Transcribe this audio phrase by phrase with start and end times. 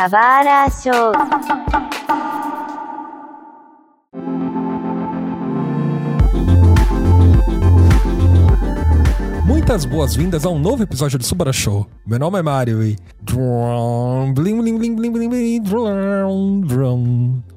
[0.00, 1.12] Kawara Show.
[9.44, 11.86] Muitas boas-vindas a um novo episódio do Subara Show.
[12.06, 12.96] Meu nome é Mario e.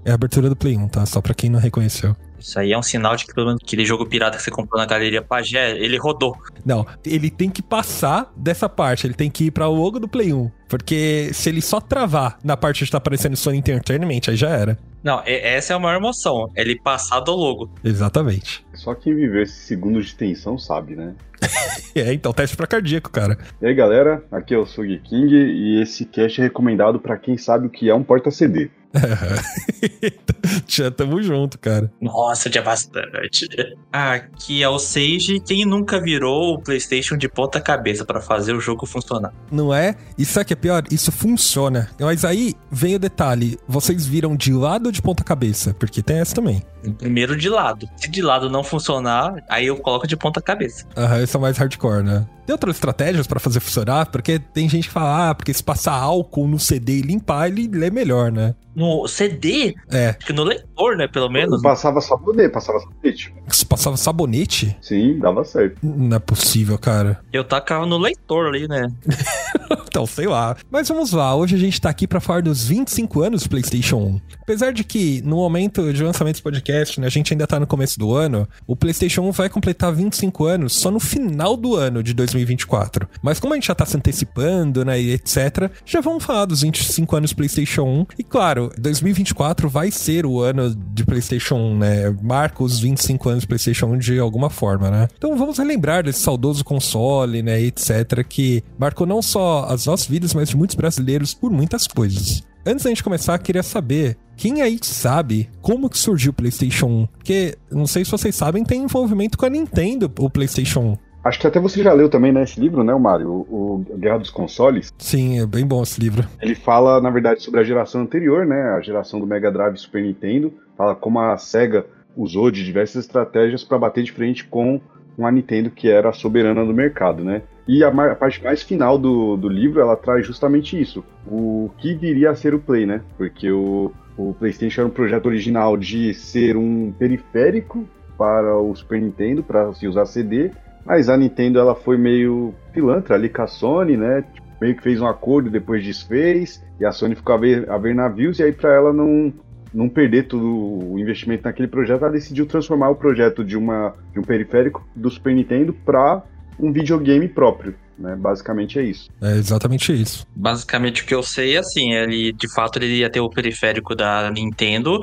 [0.04, 1.06] É a abertura do Play 1, tá?
[1.06, 2.14] Só pra quem não reconheceu.
[2.44, 4.78] Isso aí é um sinal de que pelo menos aquele jogo pirata que você comprou
[4.78, 6.38] na galeria Pagé, ele rodou.
[6.66, 10.34] Não, ele tem que passar dessa parte, ele tem que ir pra logo do Play
[10.34, 10.52] 1.
[10.68, 14.78] Porque se ele só travar na parte de tá aparecendo Sony Entertainment, aí já era.
[15.02, 16.52] Não, essa é a maior emoção.
[16.54, 17.70] Ele passar do logo.
[17.84, 18.66] Exatamente.
[18.74, 21.14] Só quem viveu esses segundos de tensão sabe, né?
[21.96, 23.38] É, então, teste pra cardíaco, cara.
[23.62, 27.38] E aí, galera, aqui é o Sugi King e esse cast é recomendado pra quem
[27.38, 28.72] sabe o que é um porta-CD.
[30.68, 31.92] Já tamo junto, cara.
[32.02, 33.50] Nossa, tinha bastante.
[33.92, 35.40] Aqui é o Sage.
[35.40, 39.34] Quem nunca virou o PlayStation de ponta cabeça pra fazer o jogo funcionar?
[39.52, 39.96] Não é?
[40.18, 40.84] E sabe o que é pior?
[40.92, 41.90] Isso funciona.
[42.00, 45.74] Mas aí vem o detalhe: vocês viram de lado ou de ponta cabeça?
[45.74, 46.64] Porque tem essa também.
[46.98, 47.88] Primeiro de lado.
[47.96, 50.86] Se de lado não funcionar, aí eu coloco de ponta cabeça.
[50.98, 52.28] Aham, esse é mais hardcore, né?
[52.46, 54.08] Tem outras estratégias pra fazer funcionar?
[54.08, 57.68] Porque tem gente que fala, ah, porque se passar álcool no CD e limpar, ele
[57.68, 58.54] lê melhor, né?
[58.76, 61.08] No CD, É, acho que no leitor, né?
[61.08, 61.62] Pelo menos.
[61.62, 63.34] Passava sabonete, passava sabonete.
[63.50, 64.76] se passava sabonete?
[64.82, 65.78] Sim, dava certo.
[65.84, 67.20] Não é possível, cara.
[67.32, 68.92] Eu tacava no leitor ali, né?
[69.94, 70.58] Então, sei lá.
[70.72, 73.98] Mas vamos lá, hoje a gente tá aqui pra falar dos 25 anos do PlayStation
[73.98, 74.22] 1.
[74.42, 77.68] Apesar de que, no momento de lançamento desse podcast, né, a gente ainda tá no
[77.68, 82.02] começo do ano, o PlayStation 1 vai completar 25 anos só no final do ano
[82.02, 83.08] de 2024.
[83.22, 86.62] Mas como a gente já tá se antecipando, né, e etc., já vamos falar dos
[86.62, 88.06] 25 anos do PlayStation 1.
[88.18, 92.18] E claro, 2024 vai ser o ano de PlayStation 1, né?
[92.20, 95.08] Marca os 25 anos do PlayStation 1 de alguma forma, né?
[95.16, 100.34] Então vamos relembrar desse saudoso console, né, etc., que marcou não só as nossas vidas,
[100.34, 102.44] mas de muitos brasileiros por muitas coisas.
[102.66, 107.08] Antes da gente começar, queria saber quem aí sabe como que surgiu o PlayStation 1?
[107.08, 110.98] Porque, não sei se vocês sabem, tem envolvimento com a Nintendo, o PlayStation 1.
[111.24, 113.30] Acho que até você já leu também, né, esse livro, né, o Mário?
[113.30, 114.94] O, o Guerra dos Consoles.
[114.98, 116.28] Sim, é bem bom esse livro.
[116.42, 118.62] Ele fala, na verdade, sobre a geração anterior, né?
[118.78, 120.54] A geração do Mega Drive e Super Nintendo.
[120.78, 124.82] Fala como a SEGA usou de diversas estratégias para bater de frente com
[125.18, 127.42] uma Nintendo que era a soberana do mercado, né?
[127.68, 131.04] E a, a parte mais final do, do livro, ela traz justamente isso.
[131.26, 133.02] O que viria a ser o Play, né?
[133.18, 137.88] Porque o, o PlayStation era um projeto original de ser um periférico
[138.18, 140.52] para o Super Nintendo, para se usar CD,
[140.86, 144.24] mas a Nintendo ela foi meio pilantra ali com a Sony, né?
[144.64, 147.94] meio que fez um acordo, depois desfez, e a Sony ficou a ver, a ver
[147.94, 149.34] navios, e aí para ela não,
[149.74, 154.20] não perder todo o investimento naquele projeto, ela decidiu transformar o projeto de, uma, de
[154.20, 156.24] um periférico do Super Nintendo para
[156.60, 157.76] um videogame próprio.
[157.98, 158.16] Né?
[158.16, 159.10] Basicamente é isso.
[159.22, 160.26] É exatamente isso.
[160.36, 163.96] Basicamente o que eu sei é assim, ele de fato ele ia ter o periférico
[163.96, 165.00] da Nintendo.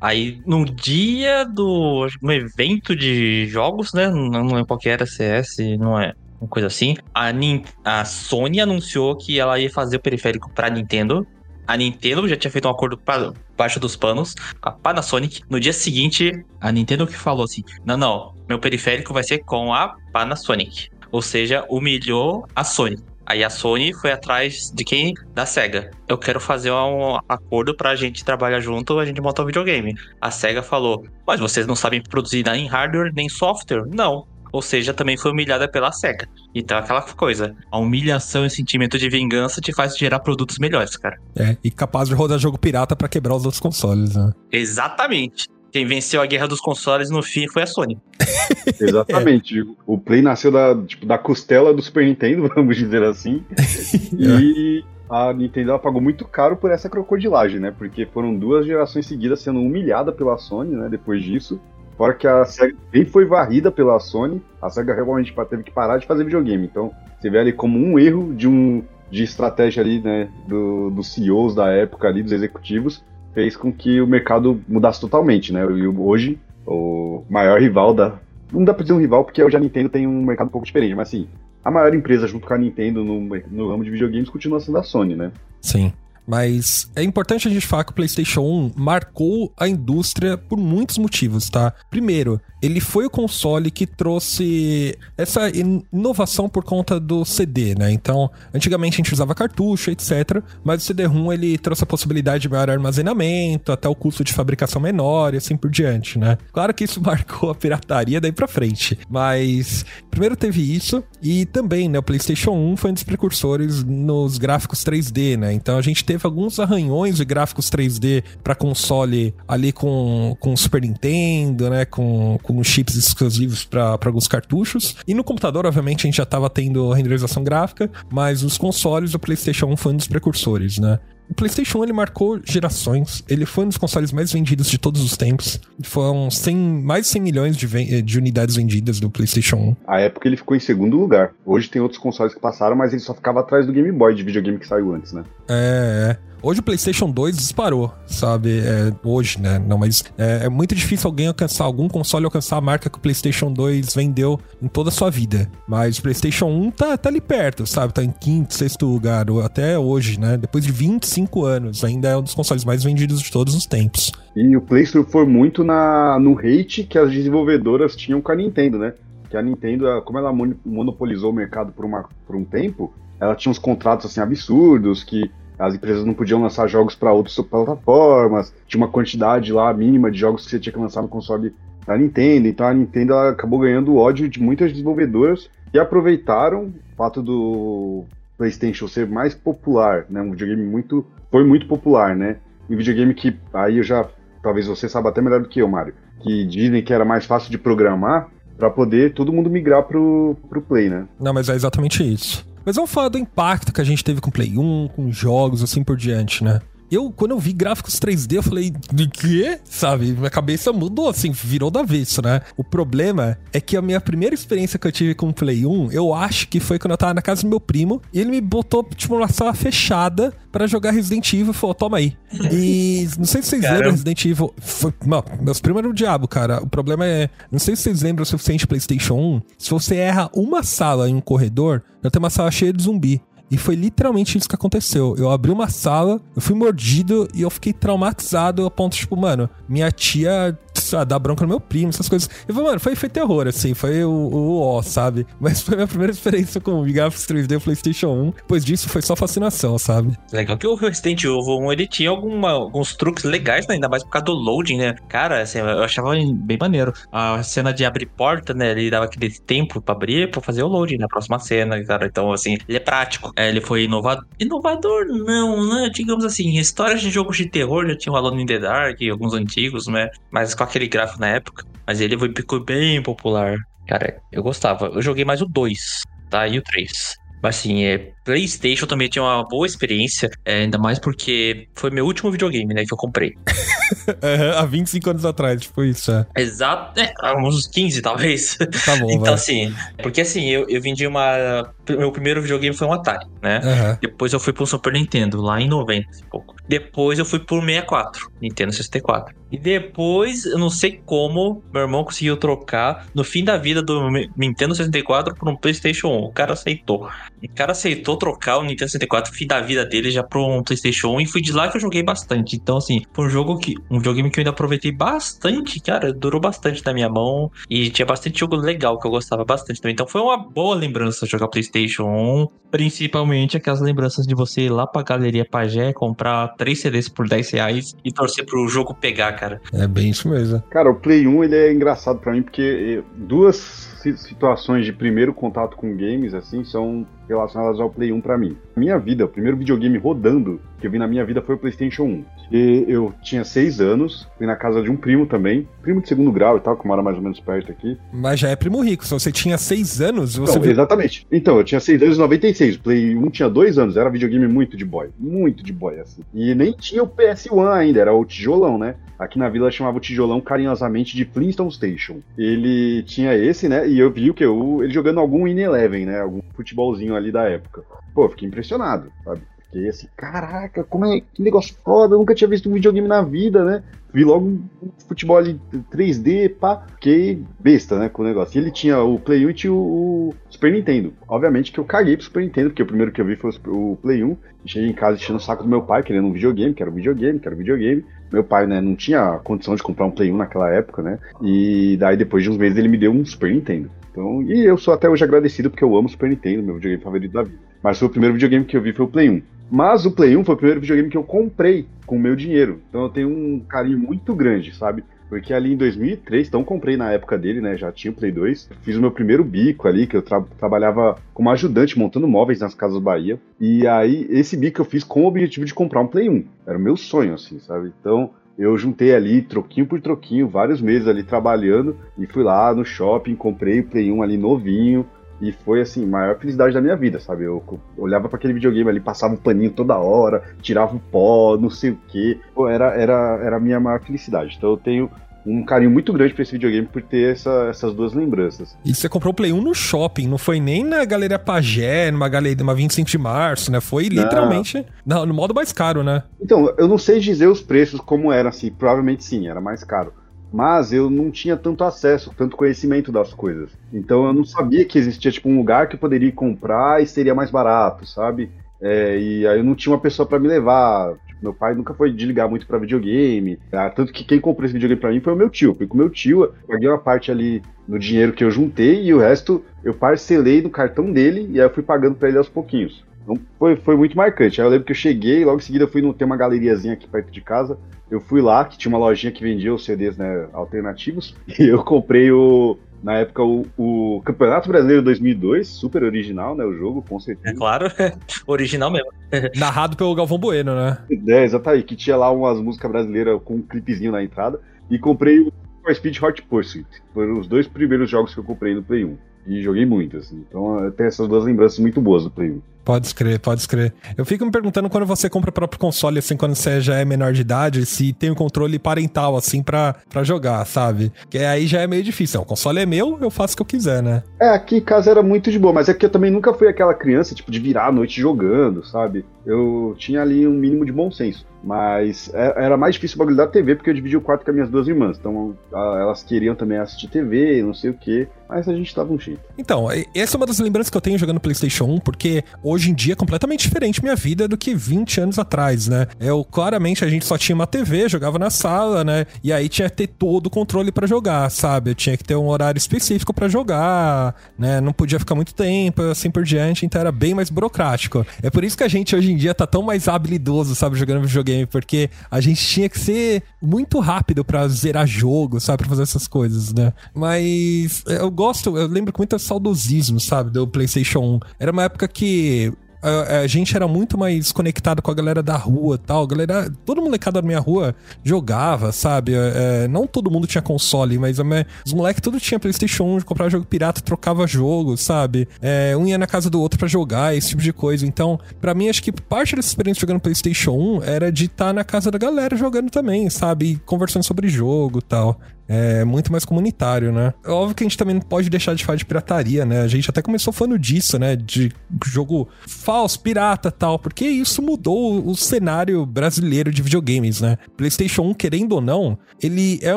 [0.00, 4.08] Aí no dia do no evento de jogos, né?
[4.08, 6.12] Não, não lembro qual que era, CS, não é.
[6.40, 6.96] Uma coisa assim.
[7.12, 11.26] A, Nin- a Sony anunciou que ela ia fazer o periférico pra Nintendo.
[11.68, 15.42] A Nintendo já tinha feito um acordo pra baixo dos panos com a Panasonic.
[15.50, 19.74] No dia seguinte, a Nintendo que falou assim: Não, não, meu periférico vai ser com
[19.74, 20.88] a Panasonic.
[21.12, 22.96] Ou seja, humilhou a Sony.
[23.26, 25.12] Aí a Sony foi atrás de quem?
[25.34, 25.90] Da SEGA.
[26.08, 29.94] Eu quero fazer um acordo pra gente trabalhar junto, a gente montar um videogame.
[30.18, 33.84] A SEGA falou: Mas vocês não sabem produzir nem hardware nem software?
[33.86, 34.26] Não.
[34.52, 36.28] Ou seja, também foi humilhada pela SEGA.
[36.54, 40.96] Então, aquela coisa, a humilhação e o sentimento de vingança te faz gerar produtos melhores,
[40.96, 41.18] cara.
[41.36, 44.32] É, e capaz de rodar jogo pirata pra quebrar os outros consoles, né?
[44.50, 45.48] Exatamente.
[45.70, 47.98] Quem venceu a guerra dos consoles no fim foi a Sony.
[48.80, 49.62] Exatamente.
[49.86, 53.44] O Play nasceu da, tipo, da costela do Super Nintendo, vamos dizer assim.
[54.18, 57.74] e a Nintendo ela pagou muito caro por essa crocodilagem, né?
[57.76, 60.88] Porque foram duas gerações seguidas sendo humilhada pela Sony, né?
[60.88, 61.60] Depois disso.
[61.98, 65.98] Fora que a SEGA bem foi varrida pela Sony, a SEGA realmente teve que parar
[65.98, 66.64] de fazer videogame.
[66.64, 71.12] Então, você vê ali como um erro de um de estratégia ali, né, do, dos
[71.12, 73.02] CEOs da época ali, dos executivos,
[73.34, 75.64] fez com que o mercado mudasse totalmente, né?
[75.64, 78.18] E hoje, o maior rival da...
[78.52, 80.66] Não dá pra dizer um rival, porque hoje a Nintendo tem um mercado um pouco
[80.66, 81.26] diferente, mas assim,
[81.64, 83.20] a maior empresa junto com a Nintendo no,
[83.50, 85.32] no ramo de videogames continua sendo a Sony, né?
[85.60, 85.92] Sim.
[86.28, 90.98] Mas é importante a gente falar que o PlayStation 1 marcou a indústria por muitos
[90.98, 91.72] motivos, tá?
[91.90, 97.90] Primeiro, ele foi o console que trouxe essa in- inovação por conta do CD, né?
[97.92, 100.42] Então, antigamente a gente usava cartucho, etc.
[100.62, 104.82] Mas o CD-ROM ele trouxe a possibilidade de maior armazenamento, até o custo de fabricação
[104.82, 106.36] menor e assim por diante, né?
[106.52, 108.98] Claro que isso marcou a pirataria daí pra frente.
[109.08, 111.98] Mas primeiro teve isso e também, né?
[111.98, 115.52] O PlayStation 1 foi um dos precursores nos gráficos 3D, né?
[115.54, 120.56] Então a gente teve teve alguns arranhões de gráficos 3D para console ali com, com
[120.56, 121.84] Super Nintendo, né?
[121.84, 124.96] Com, com chips exclusivos para alguns cartuchos.
[125.06, 129.18] E no computador, obviamente, a gente já estava tendo renderização gráfica, mas os consoles do
[129.18, 130.98] PlayStation 1 foi um dos precursores, né?
[131.30, 133.22] O PlayStation 1 ele marcou gerações.
[133.28, 135.60] Ele foi um dos consoles mais vendidos de todos os tempos.
[135.82, 139.76] Foram 100, mais de 100 milhões de, de, unidades vendidas do PlayStation 1.
[139.86, 141.32] A época ele ficou em segundo lugar.
[141.44, 144.22] Hoje tem outros consoles que passaram, mas ele só ficava atrás do Game Boy de
[144.22, 145.24] videogame que saiu antes, né?
[145.48, 146.27] É, é.
[146.40, 148.60] Hoje o PlayStation 2 disparou, sabe?
[148.60, 149.58] É, hoje, né?
[149.58, 153.00] Não, mas é, é, muito difícil alguém alcançar, algum console alcançar a marca que o
[153.00, 155.50] PlayStation 2 vendeu em toda a sua vida.
[155.66, 157.92] Mas o PlayStation 1 tá, tá ali perto, sabe?
[157.92, 160.36] Tá em quinto, sexto lugar, até hoje, né?
[160.36, 164.12] Depois de 25 anos, ainda é um dos consoles mais vendidos de todos os tempos.
[164.36, 168.78] E o PlayStation foi muito na, no hate que as desenvolvedoras tinham com a Nintendo,
[168.78, 168.94] né?
[169.28, 170.32] Que a Nintendo, como ela
[170.64, 175.28] monopolizou o mercado por, uma, por um tempo, ela tinha uns contratos assim absurdos que
[175.58, 180.18] as empresas não podiam lançar jogos para outras plataformas, tinha uma quantidade lá mínima de
[180.18, 181.54] jogos que você tinha que lançar no console
[181.86, 187.22] da Nintendo, então a Nintendo acabou ganhando ódio de muitas desenvolvedoras e aproveitaram o fato
[187.22, 188.04] do
[188.36, 192.36] PlayStation ser mais popular, né, um videogame muito foi muito popular, né?
[192.70, 194.06] Um videogame que aí eu já
[194.42, 197.50] talvez você saiba até melhor do que eu, Mário, que dizem que era mais fácil
[197.50, 201.06] de programar para poder todo mundo migrar pro, pro Play, né?
[201.20, 202.47] Não, mas é exatamente isso.
[202.68, 205.82] Mas vamos falar do impacto que a gente teve com Play 1, com jogos, assim
[205.82, 206.60] por diante, né?
[206.90, 209.58] Eu, quando eu vi gráficos 3D, eu falei, de quê?
[209.64, 210.12] Sabe?
[210.12, 212.40] Minha cabeça mudou, assim, virou do avesso, né?
[212.56, 215.92] O problema é que a minha primeira experiência que eu tive com o Play 1,
[215.92, 218.40] eu acho que foi quando eu tava na casa do meu primo, e ele me
[218.40, 222.16] botou, tipo, uma sala fechada para jogar Resident Evil e falou, toma aí.
[222.50, 223.78] E não sei se vocês Caramba.
[223.78, 224.54] lembram Resident Evil.
[224.58, 226.62] Foi, não, meus primos eram o diabo, cara.
[226.62, 230.30] O problema é, não sei se vocês lembram o suficiente PlayStation 1, se você erra
[230.34, 233.20] uma sala em um corredor, eu tenho uma sala cheia de zumbi.
[233.50, 235.14] E foi literalmente isso que aconteceu.
[235.16, 239.48] Eu abri uma sala, eu fui mordido e eu fiquei traumatizado a ponto, tipo, mano,
[239.68, 240.58] minha tia
[240.94, 242.28] ah, dar bronca no meu primo, essas coisas.
[242.46, 245.26] Eu falei, mano, foi, foi terror, assim, foi o, o ó, sabe?
[245.40, 248.30] Mas foi minha primeira experiência com o Graphics 3D PlayStation 1.
[248.32, 250.16] Depois disso, foi só fascinação, sabe?
[250.32, 253.78] Legal que o Resident Evil 1, ele tinha alguma, alguns truques legais, né?
[253.78, 254.94] ainda mais por causa do loading, né?
[255.08, 256.92] Cara, assim, eu achava bem maneiro.
[257.10, 258.70] A cena de abrir porta, né?
[258.72, 262.06] Ele dava aquele tempo pra abrir, pra fazer o loading na próxima cena, cara.
[262.06, 263.32] Então, assim, ele é prático.
[263.36, 264.24] É, ele foi inovador.
[264.38, 265.90] Inovador, não, né?
[265.92, 269.86] Digamos assim, histórias de jogos de terror já tinham Alone in the Dark, alguns antigos,
[269.86, 270.10] né?
[270.30, 273.56] Mas com aquele gráfico na época, mas ele ficou bem popular.
[273.86, 274.86] Cara, eu gostava.
[274.86, 276.46] Eu joguei mais o 2, tá?
[276.46, 277.16] E o 3.
[277.42, 282.04] Mas assim, é, PlayStation também tinha uma boa experiência, é, ainda mais porque foi meu
[282.04, 283.32] último videogame, né, que eu comprei.
[284.56, 286.26] há 25 anos atrás, tipo isso, é.
[286.36, 288.56] Exato, é, há uns 15 talvez.
[288.84, 289.34] Tá bom, Então vai.
[289.34, 291.72] assim, porque assim, eu, eu vendi uma...
[291.96, 293.60] Meu primeiro videogame foi um Atari, né?
[293.64, 293.98] Uhum.
[294.00, 296.54] Depois eu fui pro Super Nintendo, lá em 90 e pouco.
[296.68, 299.34] Depois eu fui pro 64, Nintendo 64.
[299.50, 304.10] E depois, eu não sei como, meu irmão conseguiu trocar no fim da vida do
[304.36, 306.24] Nintendo 64 por um PlayStation 1.
[306.24, 307.08] O cara aceitou.
[307.42, 311.14] O cara aceitou trocar o Nintendo 64 fim da vida dele já pro um PlayStation
[311.14, 312.56] 1 e foi de lá que eu joguei bastante.
[312.56, 313.74] Então, assim, foi um jogo que.
[313.90, 316.12] Um videogame que eu ainda aproveitei bastante, cara.
[316.12, 317.50] Durou bastante na minha mão.
[317.70, 319.94] E tinha bastante jogo legal que eu gostava bastante também.
[319.94, 322.48] Então foi uma boa lembrança jogar PlayStation 1.
[322.70, 327.50] Principalmente aquelas lembranças de você ir lá pra Galeria Pagé, comprar 3 CDs por 10
[327.52, 329.58] reais e torcer pro jogo pegar, cara.
[329.72, 330.62] É bem isso mesmo.
[330.68, 335.76] Cara, o Play 1 ele é engraçado para mim porque duas situações de primeiro contato
[335.76, 338.56] com games, assim, são relacionadas ao Play 1 para mim.
[338.76, 342.04] Minha vida, o primeiro videogame rodando que eu vi na minha vida foi o PlayStation
[342.04, 342.24] 1.
[342.52, 346.32] E eu tinha seis anos, fui na casa de um primo também, primo de segundo
[346.32, 347.98] grau e tal, que mora mais ou menos perto aqui.
[348.12, 350.72] Mas já é primo rico, se você tinha seis anos, você Não, viu...
[350.72, 351.26] Exatamente.
[351.30, 354.46] Então, eu tinha seis anos em 96, o Play 1 tinha dois anos, era videogame
[354.46, 356.22] muito de boy, muito de boy, assim.
[356.32, 358.94] E nem tinha o PS1 ainda, era o tijolão, né?
[359.18, 362.20] Aqui na vila chamava o tijolão carinhosamente de Flintstone Station.
[362.38, 363.87] Ele tinha esse, né?
[363.88, 364.44] E eu vi o que?
[364.44, 366.20] Ele jogando algum In Eleven, né?
[366.20, 367.84] Algum futebolzinho ali da época.
[368.14, 369.46] Pô, fiquei impressionado, sabe?
[369.70, 373.22] Fiquei assim, caraca, como é que negócio foda, eu nunca tinha visto um videogame na
[373.22, 373.82] vida, né?
[374.12, 374.60] Vi logo um
[375.06, 375.60] futebol ali
[375.92, 378.58] 3D, pá, fiquei besta, né, com o negócio.
[378.58, 381.12] E ele tinha o Play 1 e tinha o, Super Nintendo.
[381.28, 383.98] Obviamente que eu caguei pro Super Nintendo, porque o primeiro que eu vi foi o
[384.00, 384.36] Play 1.
[384.64, 386.94] E cheguei em casa enchendo o saco do meu pai, querendo um videogame, quero um
[386.94, 388.04] videogame, quero um videogame.
[388.32, 391.18] Meu pai, né, não tinha condição de comprar um Play 1 naquela época, né?
[391.42, 393.90] E daí depois de uns meses ele me deu um Super Nintendo.
[394.10, 397.02] Então, e eu sou até hoje agradecido porque eu amo o Super Nintendo, meu videogame
[397.02, 397.58] favorito da vida.
[397.82, 399.42] Mas foi o primeiro videogame que eu vi foi o Play 1.
[399.70, 402.80] Mas o Play 1 foi o primeiro videogame que eu comprei com o meu dinheiro.
[402.88, 405.04] Então eu tenho um carinho muito grande, sabe?
[405.28, 407.76] Porque ali em 2003, então comprei na época dele, né?
[407.76, 408.70] Já tinha o Play 2.
[408.80, 412.74] Fiz o meu primeiro bico ali, que eu tra trabalhava como ajudante montando móveis nas
[412.74, 413.38] Casas Bahia.
[413.60, 416.44] E aí, esse bico eu fiz com o objetivo de comprar um Play 1.
[416.66, 417.92] Era o meu sonho, assim, sabe?
[418.00, 421.94] Então, eu juntei ali, troquinho por troquinho, vários meses ali trabalhando.
[422.18, 425.06] E fui lá no shopping, comprei o Play 1 ali novinho.
[425.40, 427.44] E foi assim, a maior felicidade da minha vida, sabe?
[427.44, 431.56] Eu, eu olhava para aquele videogame ali, passava um paninho toda hora, tirava o pó,
[431.56, 432.38] não sei o quê.
[432.68, 434.54] Era, era, era a minha maior felicidade.
[434.56, 435.10] Então eu tenho
[435.46, 438.76] um carinho muito grande pra esse videogame por ter essa, essas duas lembranças.
[438.84, 442.28] E você comprou o Play 1 no shopping, não foi nem na Galeria Pagé, numa
[442.28, 443.80] galeria, numa 25 de março, né?
[443.80, 445.24] Foi literalmente não.
[445.24, 446.22] no modo mais caro, né?
[446.40, 450.12] Então, eu não sei dizer os preços como era, assim, provavelmente sim, era mais caro
[450.52, 453.70] mas eu não tinha tanto acesso, tanto conhecimento das coisas.
[453.92, 457.34] Então eu não sabia que existia tipo um lugar que eu poderia comprar e seria
[457.34, 458.50] mais barato, sabe?
[458.80, 461.14] É, e aí eu não tinha uma pessoa para me levar.
[461.26, 463.58] Tipo, meu pai nunca foi de ligar muito para videogame.
[463.70, 463.90] Tá?
[463.90, 465.74] Tanto que quem comprou esse videogame para mim foi o meu tio.
[465.74, 469.14] Fui com meu tio, eu paguei uma parte ali no dinheiro que eu juntei e
[469.14, 472.48] o resto eu parcelei no cartão dele e aí eu fui pagando para ele aos
[472.48, 473.04] pouquinhos.
[473.28, 474.60] Então foi, foi muito marcante.
[474.60, 476.94] Aí eu lembro que eu cheguei, logo em seguida eu fui no, ter uma galeriazinha
[476.94, 477.78] aqui perto de casa.
[478.10, 481.84] Eu fui lá, que tinha uma lojinha que vendia os CDs né, alternativos, e eu
[481.84, 486.64] comprei o, na época o, o, Campeonato Brasileiro 2002, super original, né?
[486.64, 487.50] O jogo, com certeza.
[487.50, 487.86] É claro,
[488.46, 489.10] original mesmo.
[489.56, 490.96] Narrado pelo Galvão Bueno, né?
[491.28, 494.58] É, exatamente, que tinha lá umas músicas brasileiras com um clipezinho na entrada.
[494.90, 496.86] E comprei o For Speed Hot Pursuit.
[497.12, 499.18] Foram os dois primeiros jogos que eu comprei no Play 1.
[499.48, 500.44] E joguei muito, assim.
[500.48, 502.62] Então eu tenho essas duas lembranças muito boas do Play 1.
[502.88, 503.92] Pode escrever, pode escrever.
[504.16, 507.04] Eu fico me perguntando quando você compra o próprio console, assim, quando você já é
[507.04, 511.12] menor de idade, se tem um controle parental, assim, pra, jogar, sabe?
[511.28, 512.40] Que aí já é meio difícil.
[512.40, 514.22] O console é meu, eu faço o que eu quiser, né?
[514.40, 516.66] É, aqui em casa era muito de boa, mas é que eu também nunca fui
[516.66, 519.22] aquela criança, tipo, de virar a noite jogando, sabe?
[519.44, 521.46] Eu tinha ali um mínimo de bom senso.
[521.62, 524.50] Mas é, era mais difícil o bagulho da TV, porque eu dividi o quarto com
[524.50, 525.16] as minhas duas irmãs.
[525.18, 528.28] Então elas queriam também assistir TV, não sei o quê.
[528.48, 529.40] Mas a gente dava um jeito.
[529.58, 532.94] Então, essa é uma das lembranças que eu tenho jogando PlayStation 1, porque hoje em
[532.94, 536.06] dia é completamente diferente minha vida do que 20 anos atrás, né?
[536.18, 539.26] Eu, claramente, a gente só tinha uma TV, jogava na sala, né?
[539.44, 541.90] E aí tinha que ter todo o controle para jogar, sabe?
[541.90, 544.80] Eu tinha que ter um horário específico para jogar, né?
[544.80, 548.26] Não podia ficar muito tempo, assim por diante, então era bem mais burocrático.
[548.42, 551.26] É por isso que a gente hoje em dia tá tão mais habilidoso, sabe, jogando
[551.26, 556.02] videogame, porque a gente tinha que ser muito rápido para zerar jogo, sabe, pra fazer
[556.02, 556.92] essas coisas, né?
[557.14, 561.40] Mas eu gosto, eu lembro com muito saudosismo, sabe, do PlayStation 1.
[561.58, 565.56] Era uma época que a, a, gente era muito mais conectado com a galera da
[565.56, 566.26] rua tal.
[566.26, 569.32] Galera, todo molecada da minha rua jogava, sabe?
[569.34, 573.50] É, não todo mundo tinha console, mas minha, os moleques tudo tinha PlayStation 1, comprava
[573.50, 575.48] jogo pirata, trocava jogo, sabe?
[575.60, 578.06] É, um ia na casa do outro para jogar, esse tipo de coisa.
[578.06, 581.72] Então, para mim, acho que parte dessa experiência jogando PlayStation 1 era de estar tá
[581.72, 583.72] na casa da galera jogando também, sabe?
[583.72, 587.34] E conversando sobre jogo tal é muito mais comunitário, né?
[587.44, 589.82] É óbvio que a gente também não pode deixar de falar de pirataria, né?
[589.82, 591.36] A gente até começou falando disso, né?
[591.36, 591.70] De
[592.06, 597.58] jogo falso, pirata tal, porque isso mudou o cenário brasileiro de videogames, né?
[597.76, 599.96] PlayStation 1, querendo ou não, ele é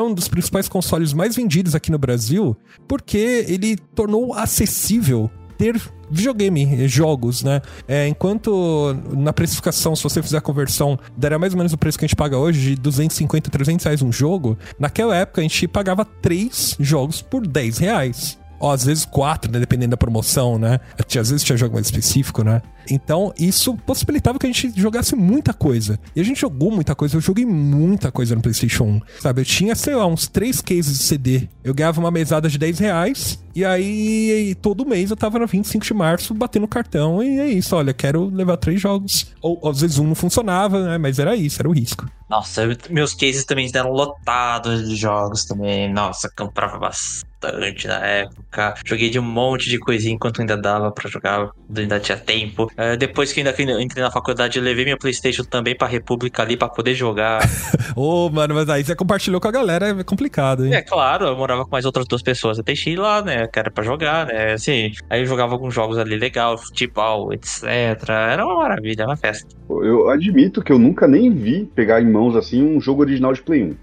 [0.00, 2.54] um dos principais consoles mais vendidos aqui no Brasil,
[2.86, 5.80] porque ele tornou acessível ter
[6.10, 7.62] videogame, jogos, né?
[7.88, 11.98] É, enquanto na precificação, se você fizer a conversão, daria mais ou menos o preço
[11.98, 14.58] que a gente paga hoje, de 250, 300 reais um jogo.
[14.78, 19.58] Naquela época, a gente pagava três jogos por 10 reais ó, às vezes quatro, né?
[19.58, 20.78] Dependendo da promoção, né?
[20.96, 22.62] Às vezes tinha jogo mais específico, né?
[22.88, 25.98] Então, isso possibilitava que a gente jogasse muita coisa.
[26.14, 27.16] E a gente jogou muita coisa.
[27.16, 29.00] Eu joguei muita coisa no PlayStation 1.
[29.20, 29.40] Sabe?
[29.40, 31.48] Eu tinha, sei lá, uns três cases de CD.
[31.62, 33.42] Eu ganhava uma mesada de 10 reais.
[33.54, 37.22] E aí, todo mês eu tava na 25 de março batendo cartão.
[37.22, 39.26] E é isso, olha, quero levar três jogos.
[39.40, 40.98] Ou às vezes um não funcionava, né?
[40.98, 42.06] Mas era isso, era o risco.
[42.32, 45.92] Nossa, meus cases também eram lotados de jogos também.
[45.92, 48.74] Nossa, comprava bastante na época.
[48.86, 52.70] Joguei de um monte de coisinha enquanto ainda dava para jogar, ainda tinha tempo.
[52.72, 53.50] Uh, depois que ainda
[53.82, 57.42] entrei na faculdade, eu levei meu PlayStation também pra República ali para poder jogar.
[57.94, 60.72] Ô, oh, mano, mas aí você compartilhou com a galera, é complicado, hein?
[60.72, 62.56] É, claro, eu morava com mais outras duas pessoas.
[62.56, 64.90] Eu deixei lá, né, que era pra jogar, né, assim.
[65.10, 67.66] Aí eu jogava alguns jogos ali legal, futebol, etc.
[68.08, 69.46] Era uma maravilha, uma festa.
[69.68, 73.42] Eu admito que eu nunca nem vi pegar em mãos assim um jogo original de
[73.42, 73.66] Play 1.
[73.66, 73.74] Uhum.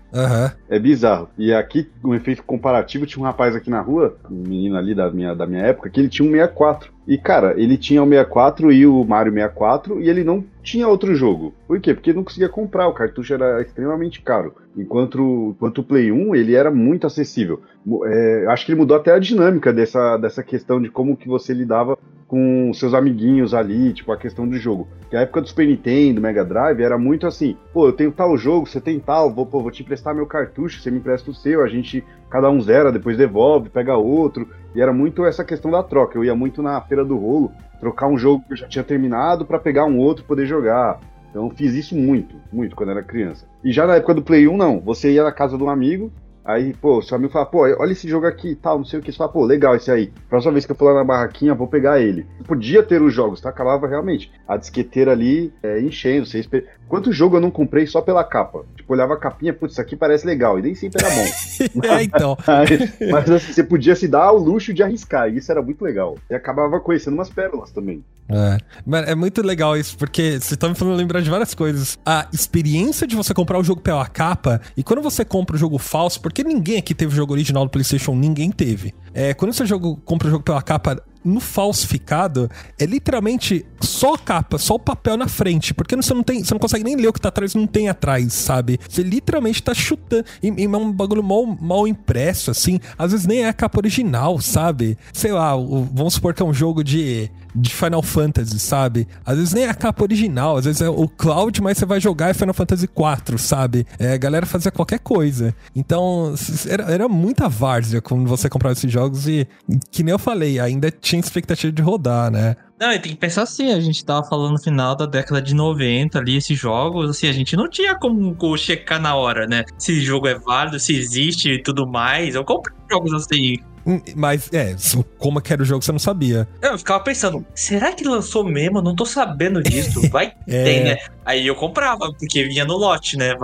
[0.69, 1.29] É bizarro.
[1.38, 5.12] E aqui, um efeito comparativo, tinha um rapaz aqui na rua, um menino ali da
[5.12, 6.91] minha, da minha época, que ele tinha um 64.
[7.08, 11.13] E, cara, ele tinha o 64 e o Mario 64 e ele não tinha outro
[11.15, 11.53] jogo.
[11.67, 11.93] Por quê?
[11.93, 14.53] Porque ele não conseguia comprar, o cartucho era extremamente caro.
[14.77, 17.62] Enquanto, enquanto o Play 1, ele era muito acessível.
[18.05, 21.53] É, acho que ele mudou até a dinâmica dessa, dessa questão de como que você
[21.53, 21.98] lidava
[22.29, 24.88] com seus amiguinhos ali, tipo, a questão do jogo.
[25.09, 28.38] Que a época do Super Nintendo, Mega Drive, era muito assim, pô, eu tenho tal
[28.38, 31.33] jogo, você tem tal, vou, pô, vou te emprestar meu cartucho, você me empresta o
[31.33, 34.48] seu, a gente, cada um zera, depois devolve, pega outro.
[34.75, 36.17] E era muito essa questão da troca.
[36.17, 39.43] Eu ia muito na feira do rolo, trocar um jogo que eu já tinha terminado
[39.43, 41.00] para pegar um outro poder jogar.
[41.31, 43.48] Então fiz isso muito, muito quando era criança.
[43.63, 44.79] E já na época do Play 1, não.
[44.79, 46.12] Você ia na casa de um amigo,
[46.50, 49.03] Aí, pô, seu amigo fala, pô, olha esse jogo aqui e tal, não sei o
[49.03, 49.12] que.
[49.12, 50.12] Você fala, pô, legal esse aí.
[50.27, 52.25] Próxima vez que eu for lá na barraquinha, vou pegar ele.
[52.48, 53.50] Podia ter os jogos, tá?
[53.50, 54.32] Acabava realmente.
[54.48, 56.25] A disqueteira ali é, enchendo.
[56.25, 56.65] Você esper...
[56.88, 58.65] Quanto jogo eu não comprei só pela capa?
[58.75, 60.58] Tipo, olhava a capinha, putz, isso aqui parece legal.
[60.58, 61.86] E nem sempre era bom.
[61.88, 62.36] é, então.
[62.48, 65.29] mas, mas assim, você podia se dar ao luxo de arriscar.
[65.29, 66.18] E isso era muito legal.
[66.32, 68.03] E acabava conhecendo umas pérolas também.
[68.29, 68.58] É.
[68.86, 71.98] Mas é muito legal isso, porque você tá me falando lembrar de várias coisas.
[72.06, 75.79] A experiência de você comprar o jogo pela capa, e quando você compra o jogo
[75.79, 78.93] falso, porque ninguém aqui teve o jogo original do PlayStation, ninguém teve.
[79.13, 84.57] É, quando você jogo, compra o jogo pela capa, no falsificado é literalmente só capa,
[84.57, 87.13] só o papel na frente, porque você não tem, você não consegue nem ler o
[87.13, 88.79] que tá atrás, não tem atrás, sabe?
[88.88, 93.25] Você literalmente tá chutando e, e é um bagulho mal, mal impresso assim, às vezes
[93.25, 94.98] nem é a capa original, sabe?
[95.13, 99.07] Sei lá, o, vamos supor que é um jogo de de Final Fantasy, sabe?
[99.25, 102.00] Às vezes nem é a capa original, às vezes é o Cloud, mas você vai
[102.00, 103.86] jogar é Final Fantasy 4, sabe?
[103.98, 105.53] É, a galera fazia qualquer coisa.
[105.75, 106.33] Então,
[106.67, 109.48] era, era muita várzea quando você comprava esses jogos e,
[109.91, 112.56] que nem eu falei, ainda tinha expectativa de rodar, né?
[112.80, 115.54] Não, e tem que pensar assim, a gente tava falando no final da década de
[115.54, 119.66] 90 ali, esses jogos, assim, a gente não tinha como checar na hora, né?
[119.78, 122.36] Se o jogo é válido, se existe e tudo mais.
[122.36, 123.58] Eu comprei jogos assim.
[123.86, 124.76] Hum, mas, é,
[125.18, 126.48] como que era o jogo, você não sabia.
[126.62, 128.78] Eu ficava pensando, será que lançou mesmo?
[128.78, 130.02] Eu não tô sabendo disso.
[130.10, 130.64] Vai é...
[130.64, 130.98] tem, né?
[131.26, 133.36] Aí eu comprava, porque vinha no lote, né?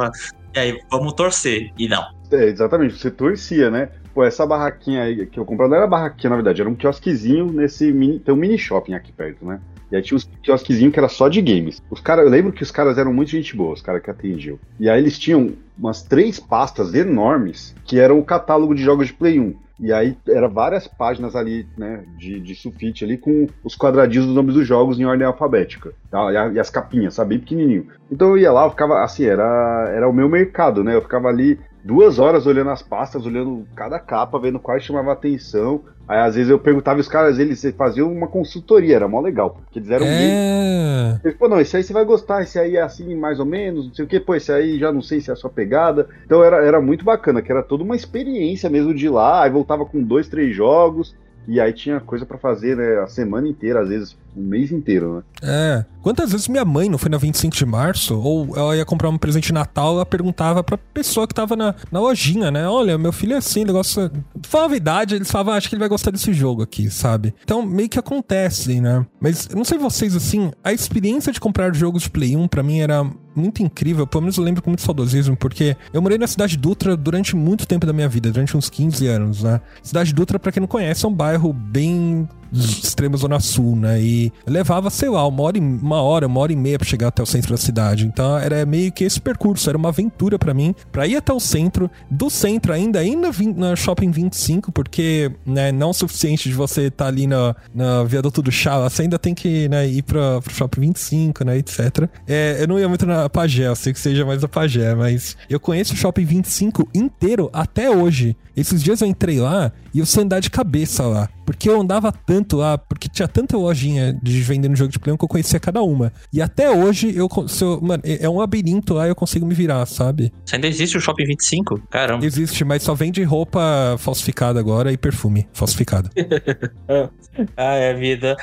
[0.54, 1.74] E aí, vamos torcer.
[1.78, 2.15] E não.
[2.32, 3.90] É, exatamente, você torcia, né?
[4.14, 7.52] Pô, essa barraquinha aí que eu comprei não era barraquinha, na verdade, era um quiosquezinho
[7.52, 8.20] nesse mini.
[8.20, 9.60] Tem um mini shopping aqui perto, né?
[9.92, 11.82] E aí tinha uns quiosquezinhos que era só de games.
[11.90, 14.58] Os caras, eu lembro que os caras eram muito gente boa, os caras que atendiam.
[14.80, 19.14] E aí eles tinham umas três pastas enormes que eram o catálogo de jogos de
[19.14, 19.56] Play 1.
[19.80, 24.36] E aí era várias páginas ali, né, de, de sulfite ali com os quadradinhos dos
[24.36, 25.92] nomes dos jogos em ordem alfabética.
[26.10, 26.32] Tá?
[26.32, 27.32] E, a, e, as capinhas, sabe?
[27.32, 27.88] Bem pequenininho.
[28.10, 30.96] Então eu ia lá, eu ficava, assim, era, era o meu mercado, né?
[30.96, 35.84] Eu ficava ali duas horas olhando as pastas, olhando cada capa, vendo quais chamava atenção.
[36.08, 39.80] Aí às vezes eu perguntava os caras, eles faziam uma consultoria, era mó legal, porque
[39.80, 41.20] eles eram é...
[41.24, 43.88] Eles, pô, não, esse aí você vai gostar, esse aí é assim, mais ou menos,
[43.88, 46.08] não sei o que, pô, esse aí já não sei se é a sua pegada.
[46.26, 49.50] Então era, era muito bacana, que era toda uma experiência mesmo de ir lá, aí
[49.52, 51.16] voltava com dois, três jogos,
[51.48, 55.16] e aí tinha coisa para fazer, né, a semana inteira, às vezes um mês inteiro,
[55.16, 55.24] né?
[55.42, 55.86] É.
[56.02, 59.18] Quantas vezes minha mãe não foi na 25 de março, ou ela ia comprar um
[59.18, 62.68] presente de Natal, ela perguntava pra pessoa que tava na, na lojinha, né?
[62.68, 64.12] Olha, meu filho é assim, negócio.
[64.44, 67.34] Falava a idade, eles falavam, ah, acho que ele vai gostar desse jogo aqui, sabe?
[67.44, 69.06] Então meio que acontece, né?
[69.20, 72.80] Mas não sei vocês, assim, a experiência de comprar jogos de Play 1 pra mim
[72.82, 76.58] era muito incrível, pelo menos eu lembro com muito saudosismo, porque eu morei na cidade
[76.58, 79.62] Dutra durante muito tempo da minha vida, durante uns 15 anos, né?
[79.84, 84.02] Cidade Dutra, para quem não conhece, é um bairro bem extrema zona sul, né?
[84.02, 87.22] E levava, sei lá, uma hora, uma hora, uma hora e meia para chegar até
[87.22, 88.06] o centro da cidade.
[88.06, 91.40] Então era meio que esse percurso, era uma aventura para mim, para ir até o
[91.40, 96.56] centro, do centro ainda, ainda na Shopping 25, porque, né, não é o suficiente de
[96.56, 100.02] você estar tá ali na, na viaduto do chá, você ainda tem que, né, ir
[100.04, 102.08] para pro Shopping 25, né, etc.
[102.28, 105.36] É, eu não ia muito na Pagé, eu sei que seja mais a Pagé, mas
[105.50, 108.36] eu conheço o Shopping 25 inteiro até hoje.
[108.56, 111.30] Esses dias eu entrei lá e eu sei andar de cabeça lá.
[111.46, 115.18] Porque eu andava tanto lá, porque tinha tanta lojinha de vendendo jogo de Play 1
[115.18, 116.12] que eu conhecia cada uma.
[116.34, 117.30] E até hoje, eu,
[117.62, 120.34] eu, mano, é, é um labirinto lá e eu consigo me virar, sabe?
[120.46, 121.82] Você ainda existe o Shopping 25?
[121.90, 122.26] Caramba.
[122.26, 126.10] Existe, mas só vende roupa falsificada agora e perfume falsificado.
[127.56, 128.36] ah, é vida.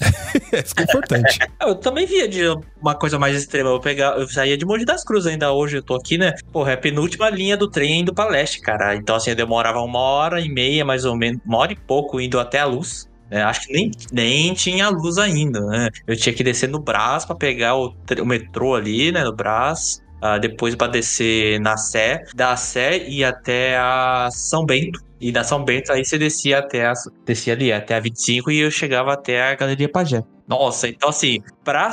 [0.52, 1.38] É importante.
[1.60, 2.42] eu também via de
[2.80, 3.70] uma coisa mais extrema.
[3.70, 5.76] Eu, pegar, eu saía de Mogi das Cruzes ainda hoje.
[5.76, 6.34] Eu tô aqui, né?
[6.52, 8.94] Porra, é a penúltima linha do trem indo pra leste, cara.
[8.94, 12.20] Então, assim, eu demorava uma hora e meia, mais ou menos, uma hora e pouco
[12.20, 13.08] indo até a luz.
[13.30, 15.90] É, acho que nem, nem tinha luz ainda, né?
[16.06, 19.22] Eu tinha que descer no Brás para pegar o, o, metrô ali, né?
[19.22, 20.02] No Brás.
[20.22, 22.24] Uh, depois para descer na Sé.
[22.34, 25.07] Da Sé e até a São Bento.
[25.20, 26.92] E da São Bento aí você descia até a,
[27.24, 30.22] descia ali até a 25 e eu chegava até a Galeria Pajé.
[30.48, 31.90] Nossa, então assim, pra,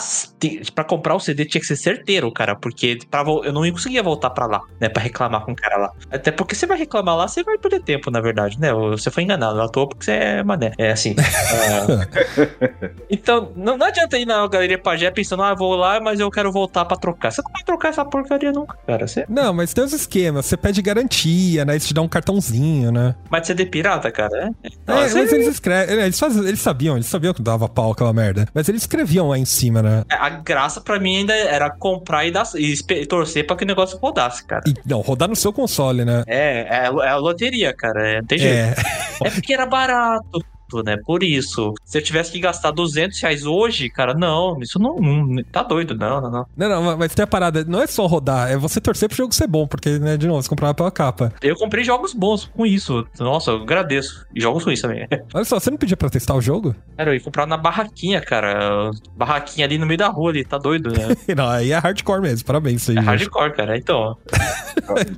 [0.73, 4.29] pra comprar o CD tinha que ser certeiro, cara, porque pra, eu não conseguia voltar
[4.29, 5.91] pra lá, né, pra reclamar com o cara lá.
[6.09, 8.73] Até porque você vai reclamar lá, você vai perder tempo, na verdade, né?
[8.73, 10.71] Você foi enganado, à toa porque você é mané.
[10.77, 11.15] É assim.
[11.17, 12.91] é...
[13.11, 16.51] então, não, não, adianta ir na galeria Pajé pensando, ah, vou lá, mas eu quero
[16.51, 17.31] voltar pra trocar.
[17.31, 19.05] Você não vai trocar essa porcaria nunca, cara.
[19.05, 19.25] Você...
[19.27, 21.73] Não, mas tem os esquemas, você pede garantia, né?
[21.73, 23.15] Eles te dão um cartãozinho, né?
[23.29, 24.69] Mas CD pirata, cara, é?
[24.87, 28.13] Não, é, mas eles escrevem, eles, faz, eles sabiam, eles sabiam que dava pau aquela
[28.13, 28.44] merda.
[28.53, 30.03] Mas eles escreviam lá em cima, né?
[30.09, 33.67] É, a graça pra mim ainda era comprar e, dar, e torcer pra que o
[33.67, 34.63] negócio rodasse, cara.
[34.67, 36.23] E, não, rodar no seu console, né?
[36.27, 38.07] É, é, é a loteria, cara.
[38.07, 38.79] É, não tem jeito.
[39.23, 39.27] É.
[39.27, 40.43] é porque era barato
[40.83, 40.97] né?
[41.05, 45.43] Por isso, se eu tivesse que gastar 200 reais hoje, cara, não, isso não, não
[45.43, 46.45] tá doido, não, não, não.
[46.55, 49.33] Não, não, mas tem a parada, não é só rodar, é você torcer pro jogo
[49.33, 51.33] ser bom, porque, né, de novo, você comprava pela capa.
[51.41, 54.25] Eu comprei jogos bons com isso, nossa, eu agradeço.
[54.33, 55.07] E jogos ruins também.
[55.33, 56.75] Olha só, você não pedia pra testar o jogo?
[56.97, 60.57] Cara, eu ia comprar na barraquinha, cara, barraquinha ali no meio da rua ali, tá
[60.57, 61.15] doido, né?
[61.35, 62.89] não, aí é hardcore mesmo, parabéns.
[62.89, 64.17] Aí, é hardcore, cara, então.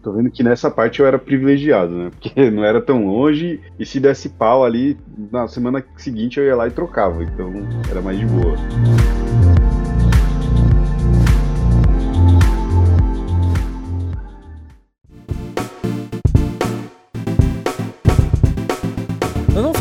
[0.01, 2.12] tô vendo que nessa parte eu era privilegiado, né?
[2.12, 4.97] Porque não era tão longe e se desse pau ali
[5.41, 7.54] na semana seguinte eu ia lá e trocava, então
[7.89, 8.56] era mais de boa.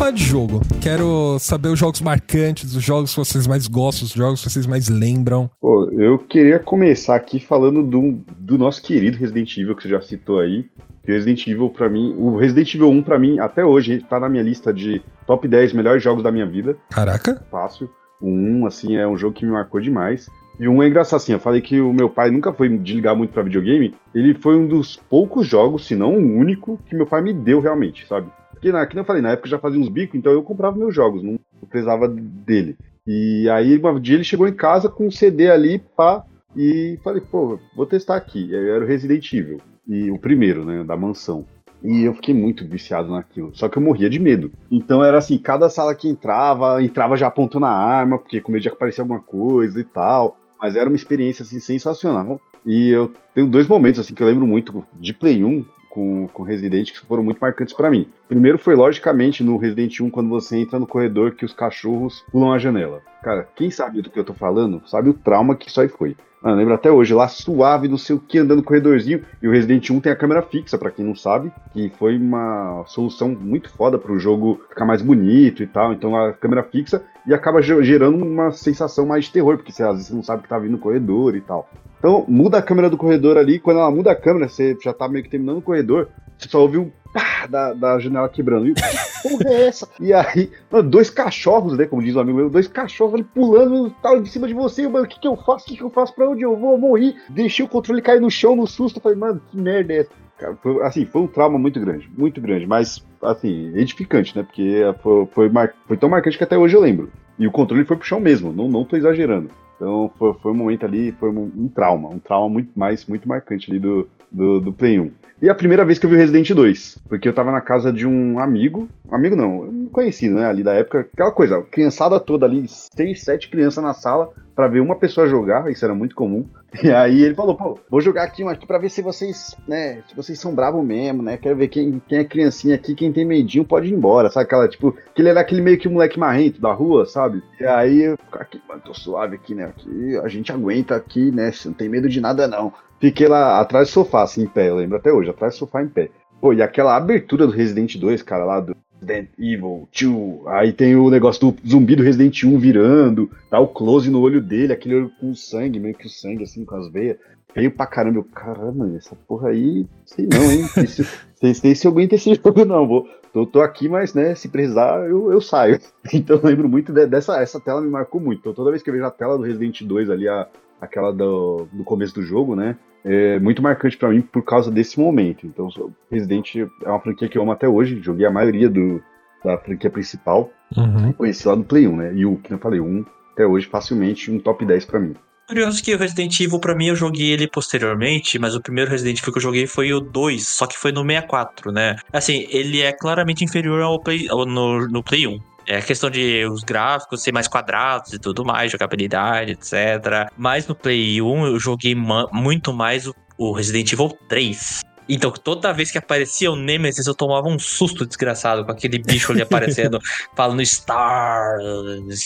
[0.06, 0.60] Falo de jogo.
[0.80, 4.64] Quero saber os jogos marcantes, os jogos que vocês mais gostam, os jogos que vocês
[4.64, 5.50] mais lembram.
[5.60, 10.00] Pô, eu queria começar aqui falando do, do nosso querido Resident Evil, que você já
[10.00, 10.64] citou aí.
[11.02, 14.44] Resident Evil para mim, o Resident Evil 1 para mim até hoje tá na minha
[14.44, 16.76] lista de top 10 melhores jogos da minha vida.
[16.88, 17.44] Caraca.
[17.50, 17.90] Fácil.
[18.20, 20.28] O 1 assim é um jogo que me marcou demais.
[20.60, 23.16] E um é engraçado assim, eu falei que o meu pai nunca foi de ligar
[23.16, 27.06] muito para videogame, ele foi um dos poucos jogos, se não o único, que meu
[27.06, 28.30] pai me deu realmente, sabe?
[28.56, 30.78] Porque, na, que eu falei, na época eu já fazia uns bicos, então eu comprava
[30.78, 31.38] meus jogos, não
[31.68, 32.76] precisava dele.
[33.06, 36.24] E aí, um dia ele chegou em casa com um CD ali, pá,
[36.56, 38.54] e falei, pô, vou testar aqui.
[38.54, 41.44] Era o Resident Evil e o primeiro, né, da mansão.
[41.84, 43.54] E eu fiquei muito viciado naquilo.
[43.54, 44.50] Só que eu morria de medo.
[44.70, 48.62] Então era assim, cada sala que entrava, entrava já apontando a arma, porque com medo
[48.62, 50.38] de aparecer alguma coisa e tal.
[50.60, 52.40] Mas era uma experiência assim sensacional.
[52.64, 55.64] E eu tenho dois momentos assim que eu lembro muito de Play 1
[55.96, 58.06] com, com Resident que foram muito marcantes para mim.
[58.28, 62.52] Primeiro foi logicamente no Resident 1 quando você entra no corredor que os cachorros pulam
[62.52, 63.00] a janela.
[63.22, 66.14] Cara, quem sabe do que eu tô falando, sabe o trauma que isso aí foi.
[66.44, 69.24] Lembro até hoje, lá suave, não sei o que, andando no corredorzinho.
[69.42, 72.84] E o Resident 1 tem a câmera fixa, para quem não sabe, que foi uma
[72.86, 75.94] solução muito foda pro jogo ficar mais bonito e tal.
[75.94, 79.96] Então a câmera fixa e acaba gerando uma sensação mais de terror, porque você às
[79.96, 81.68] vezes não sabe que tá vindo no corredor e tal.
[82.06, 85.08] Então muda a câmera do corredor ali, quando ela muda a câmera, você já tá
[85.08, 88.68] meio que terminando o corredor, você só ouve um pá da, da janela quebrando.
[88.68, 89.88] E porra é essa?
[89.98, 91.84] E aí, mano, dois cachorros, né?
[91.84, 94.86] Como diz o amigo meu, dois cachorros ali pulando tal, em cima de você.
[94.86, 95.64] Mano, o que, que eu faço?
[95.64, 96.14] O que, que eu faço?
[96.14, 96.74] Pra onde eu vou?
[96.74, 97.16] Eu morri.
[97.28, 99.00] Deixei o controle cair no chão no susto.
[99.00, 100.10] Falei, mano, que merda é essa?
[100.38, 104.44] Cara, foi, assim, foi um trauma muito grande, muito grande, mas, assim, edificante, né?
[104.44, 105.74] Porque foi, foi, mar...
[105.88, 107.10] foi tão marcante que até hoje eu lembro.
[107.36, 109.50] E o controle foi pro chão mesmo, não, não tô exagerando.
[109.76, 113.28] Então foi, foi um momento ali, foi um, um, trauma, um trauma muito mais, muito
[113.28, 115.10] marcante ali do, do, do Play 1.
[115.40, 118.06] E a primeira vez que eu vi Resident 2, porque eu tava na casa de
[118.06, 123.22] um amigo, amigo não, conhecido, né, ali da época, aquela coisa, criançada toda ali, seis,
[123.22, 126.46] sete crianças na sala, para ver uma pessoa jogar, isso era muito comum.
[126.82, 130.02] E aí ele falou, pô, vou jogar aqui um aqui pra ver se vocês, né,
[130.08, 133.24] se vocês são bravos mesmo, né, quero ver quem, quem é criancinha aqui, quem tem
[133.24, 136.60] medinho pode ir embora, sabe, aquela, tipo, que ele era aquele meio que moleque marrento
[136.60, 137.42] da rua, sabe?
[137.58, 141.72] E aí, aqui, mano, tô suave aqui, né, aqui, a gente aguenta aqui, né, não
[141.72, 142.74] tem medo de nada não.
[143.00, 145.82] Fiquei lá atrás do sofá, assim, em pé, eu lembro até hoje, atrás do sofá
[145.82, 146.10] em pé.
[146.40, 150.96] Pô, e aquela abertura do Resident 2, cara, lá do Resident Evil 2, aí tem
[150.96, 154.94] o negócio do zumbi do Resident 1 virando, tá o close no olho dele, aquele
[154.94, 157.18] olho com sangue, meio que o sangue, assim, com as veias.
[157.52, 160.66] Feio pra caramba, eu, caramba, essa porra aí, sei não, hein,
[161.36, 164.48] sei, sei se eu aguento esse jogo não, vou, tô, tô aqui, mas, né, se
[164.48, 165.78] precisar, eu, eu saio.
[166.12, 168.90] Então eu lembro muito de, dessa, essa tela me marcou muito, então toda vez que
[168.90, 170.46] eu vejo a tela do Resident 2 ali, a,
[170.80, 172.76] aquela do, do começo do jogo, né?
[173.04, 175.46] É muito marcante para mim por causa desse momento.
[175.46, 175.68] Então,
[176.10, 178.00] Resident é uma franquia que eu amo até hoje.
[178.02, 179.00] Joguei a maioria do,
[179.44, 180.50] da franquia principal.
[180.76, 181.12] Uhum.
[181.12, 182.12] Conheci lá do Play 1, né?
[182.14, 185.14] E o que eu falei, um até hoje facilmente um top 10 para mim.
[185.46, 189.20] Curioso que o Resident Evil, pra mim, eu joguei ele posteriormente, mas o primeiro Resident
[189.20, 191.94] Evil que eu joguei foi o 2, só que foi no 64, né?
[192.12, 195.38] Assim, ele é claramente inferior ao Play, ao, no, no Play 1.
[195.66, 200.30] É a questão de os gráficos ser mais quadrados e tudo mais, jogabilidade, etc.
[200.36, 204.80] Mas no Play 1 eu joguei muito mais o, o Resident Evil 3.
[205.08, 209.30] Então, toda vez que aparecia o Nemesis, eu tomava um susto desgraçado com aquele bicho
[209.30, 209.98] ali aparecendo,
[210.34, 211.56] falando Star,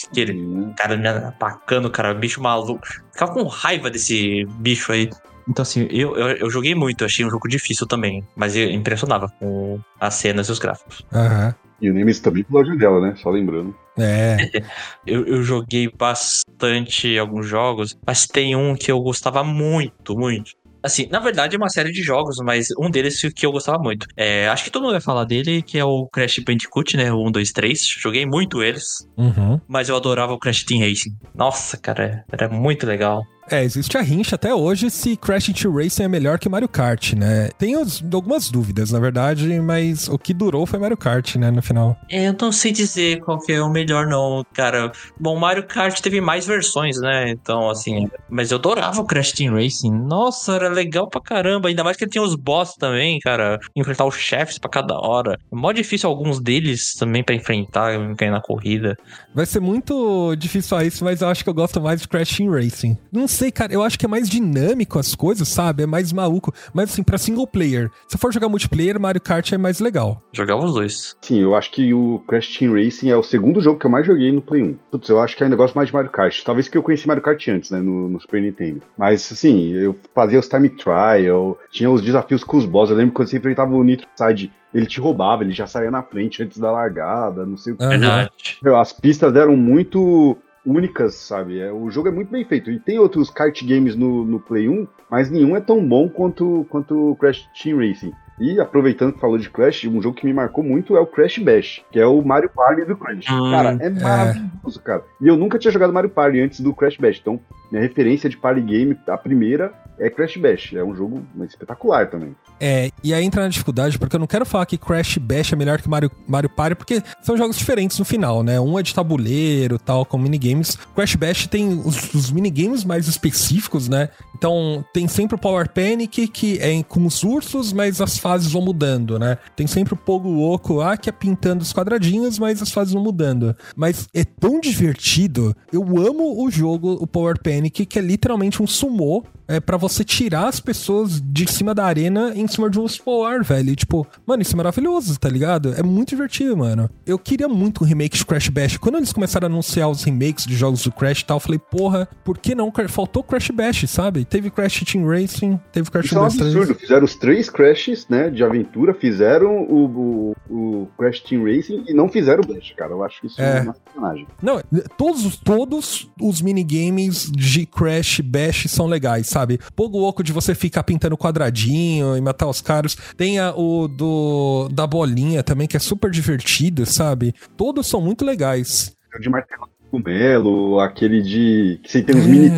[0.09, 0.73] aquele Hum.
[0.75, 2.81] cara me atacando, cara, bicho maluco.
[3.11, 5.09] Ficava com raiva desse bicho aí.
[5.47, 9.29] Então, assim, eu, eu, eu joguei muito, achei um jogo difícil também, mas eu impressionava
[9.39, 11.03] com as cenas e os gráficos.
[11.13, 11.53] Aham.
[11.81, 13.15] E o Nemesis também pela dela, né?
[13.17, 13.75] Só lembrando.
[13.97, 14.37] É.
[15.05, 20.51] Eu, eu joguei bastante alguns jogos, mas tem um que eu gostava muito, muito.
[20.83, 24.07] Assim, na verdade é uma série de jogos, mas um deles que eu gostava muito.
[24.15, 27.11] É, acho que todo mundo vai falar dele, que é o Crash Bandicoot, né?
[27.11, 27.87] O 1, 2, 3.
[27.99, 29.59] Joguei muito eles, Uhum.
[29.67, 31.11] mas eu adorava o Crash Team Racing.
[31.35, 33.21] Nossa, cara, era muito legal.
[33.51, 37.13] É, existe a rincha até hoje se Crash Team Racing é melhor que Mario Kart,
[37.13, 37.49] né?
[37.57, 41.61] Tenho os- algumas dúvidas, na verdade, mas o que durou foi Mario Kart, né, no
[41.61, 41.97] final.
[42.09, 44.91] É, Eu não sei dizer qual que é o melhor, não, cara.
[45.19, 47.29] Bom, Mario Kart teve mais versões, né?
[47.29, 48.07] Então, assim.
[48.29, 49.91] Mas eu adorava o Crash Team Racing.
[49.91, 51.67] Nossa, era legal pra caramba.
[51.67, 53.59] Ainda mais que ele tinha os boss também, cara.
[53.75, 55.37] Enfrentar os chefes pra cada hora.
[55.51, 58.95] Mó difícil alguns deles também pra enfrentar, ganhar na corrida.
[59.35, 62.37] Vai ser muito difícil falar isso, mas eu acho que eu gosto mais de Crash
[62.37, 62.97] Team Racing.
[63.11, 65.83] Não sei, cara, eu acho que é mais dinâmico as coisas, sabe?
[65.83, 66.53] É mais maluco.
[66.73, 67.89] Mas assim, pra single player.
[68.07, 70.21] Se for jogar multiplayer, Mario Kart é mais legal.
[70.33, 71.15] Jogava os dois.
[71.21, 74.05] Sim, eu acho que o Crash Team Racing é o segundo jogo que eu mais
[74.05, 74.77] joguei no Play 1.
[74.91, 76.43] Putz, eu acho que ainda gosto mais de Mario Kart.
[76.43, 78.81] Talvez que eu conheci Mario Kart antes, né, no, no Super Nintendo.
[78.97, 82.89] Mas, assim, eu fazia os time trial, tinha os desafios com os boss.
[82.89, 86.01] Eu lembro quando você enfrentava o Nitro Side, ele te roubava, ele já saía na
[86.01, 87.85] frente antes da largada, não sei o que.
[87.85, 88.31] Verdade.
[88.61, 91.59] Meu, as pistas eram muito únicas, sabe?
[91.59, 92.71] É, o jogo é muito bem feito.
[92.71, 96.65] E tem outros kart games no, no Play 1, mas nenhum é tão bom quanto,
[96.69, 98.13] quanto Crash Team Racing.
[98.41, 101.37] E aproveitando que falou de Crash, um jogo que me marcou muito é o Crash
[101.37, 103.25] Bash, que é o Mario Party do Crash.
[103.29, 105.03] Hum, cara, é maravilhoso, cara.
[105.21, 107.39] E eu nunca tinha jogado Mario Party antes do Crash Bash, então
[107.71, 110.73] minha referência de party game, a primeira, é Crash Bash.
[110.73, 112.35] É um jogo espetacular também.
[112.59, 115.55] É, e aí entra na dificuldade, porque eu não quero falar que Crash Bash é
[115.55, 118.59] melhor que Mario, Mario Party, porque são jogos diferentes no final, né?
[118.59, 120.75] Um é de tabuleiro tal, com minigames.
[120.95, 124.09] Crash Bash tem os, os minigames mais específicos, né?
[124.35, 128.61] Então tem sempre o Power Panic, que é com os ursos, mas as fases vão
[128.61, 129.37] mudando, né?
[129.55, 133.03] Tem sempre o Pogo Louco lá, que é pintando os quadradinhos, mas as fases vão
[133.03, 133.55] mudando.
[133.75, 135.55] Mas é tão divertido.
[135.71, 140.01] Eu amo o jogo, o Power Panic, que é literalmente um sumô é para você
[140.03, 143.71] tirar as pessoas de cima da arena em cima de um explorar, velho.
[143.71, 145.73] E, tipo, mano, isso é maravilhoso, tá ligado?
[145.75, 146.89] É muito divertido, mano.
[147.05, 148.77] Eu queria muito um remake de Crash Bash.
[148.77, 151.59] Quando eles começaram a anunciar os remakes de jogos do Crash e tal, eu falei,
[151.59, 152.71] porra, por que não?
[152.87, 154.23] Faltou Crash Bash, sabe?
[154.23, 156.55] Teve Crash Team Racing, teve Crash Isso é um 2, 3.
[156.55, 156.79] absurdo.
[156.79, 161.93] Fizeram os três Crashes, né, de aventura, fizeram o, o, o Crash Team Racing e
[161.93, 162.91] não fizeram o Bash, cara.
[162.91, 163.61] Eu acho isso É.
[163.61, 164.27] uma sacanagem.
[164.43, 164.61] Não,
[164.97, 169.59] todos, os- todos os minigames de Crash Bash são legais, sabe?
[169.75, 172.95] Pouco louco de você ficar pintando quadradinho e matar os caras.
[173.15, 177.33] Tem a- o do da bolinha também, que é super divertido, sabe?
[177.55, 178.93] Todos são muito legais.
[179.15, 181.79] O de martelo cogumelo, aquele de.
[181.83, 182.49] que você tem uns mini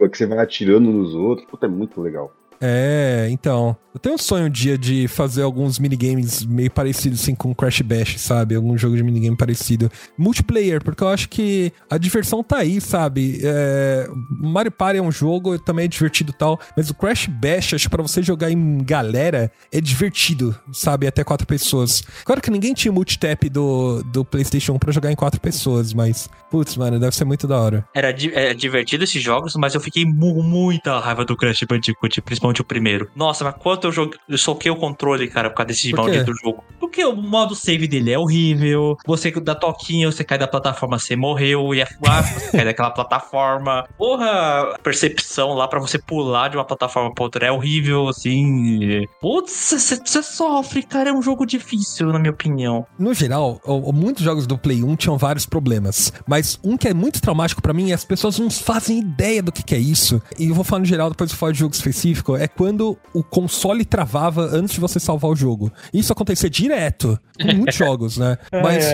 [0.00, 1.48] É, que você vai atirando nos outros.
[1.48, 2.32] Puta, é muito legal.
[2.60, 3.76] É, então.
[3.94, 7.80] Eu tenho um sonho um dia de fazer alguns minigames meio parecidos assim com Crash
[7.80, 8.54] Bash, sabe?
[8.54, 9.90] Algum jogo de minigame parecido.
[10.18, 13.40] Multiplayer, porque eu acho que a diversão tá aí, sabe?
[13.42, 14.06] É,
[14.38, 17.84] Mario Party é um jogo, também é divertido e tal, mas o Crash Bash, acho
[17.88, 21.06] que pra você jogar em galera, é divertido, sabe?
[21.06, 22.02] Até quatro pessoas.
[22.22, 26.28] Claro que ninguém tinha multitap do, do PlayStation 1 pra jogar em quatro pessoas, mas,
[26.50, 27.88] putz, mano, deve ser muito da hora.
[27.94, 32.20] Era di- é divertido esses jogos, mas eu fiquei mu muita raiva do Crash Bandicoot,
[32.20, 33.10] principalmente o primeiro.
[33.14, 36.32] Nossa, mas quanto eu joguei, eu soquei o controle, cara, por causa desse Por maldito
[36.42, 36.64] jogo.
[36.78, 38.96] Porque o modo save dele é horrível.
[39.06, 42.90] Você dá toquinha, você cai da plataforma, você morreu, e é fácil, você cai daquela
[42.92, 43.88] plataforma.
[43.96, 49.06] Porra, a percepção lá pra você pular de uma plataforma pra outra é horrível, assim.
[49.20, 52.86] Putz, você sofre, cara, é um jogo difícil, na minha opinião.
[52.98, 53.60] No geral,
[53.92, 57.72] muitos jogos do Play 1 tinham vários problemas, mas um que é muito traumático pra
[57.72, 60.20] mim e as pessoas não fazem ideia do que, que é isso.
[60.38, 63.22] E eu vou falar no geral, depois eu falo de jogo específico, é quando o
[63.22, 65.72] console travava antes de você salvar o jogo.
[65.92, 68.38] Isso acontecia direto em muitos jogos, né?
[68.52, 68.86] Mas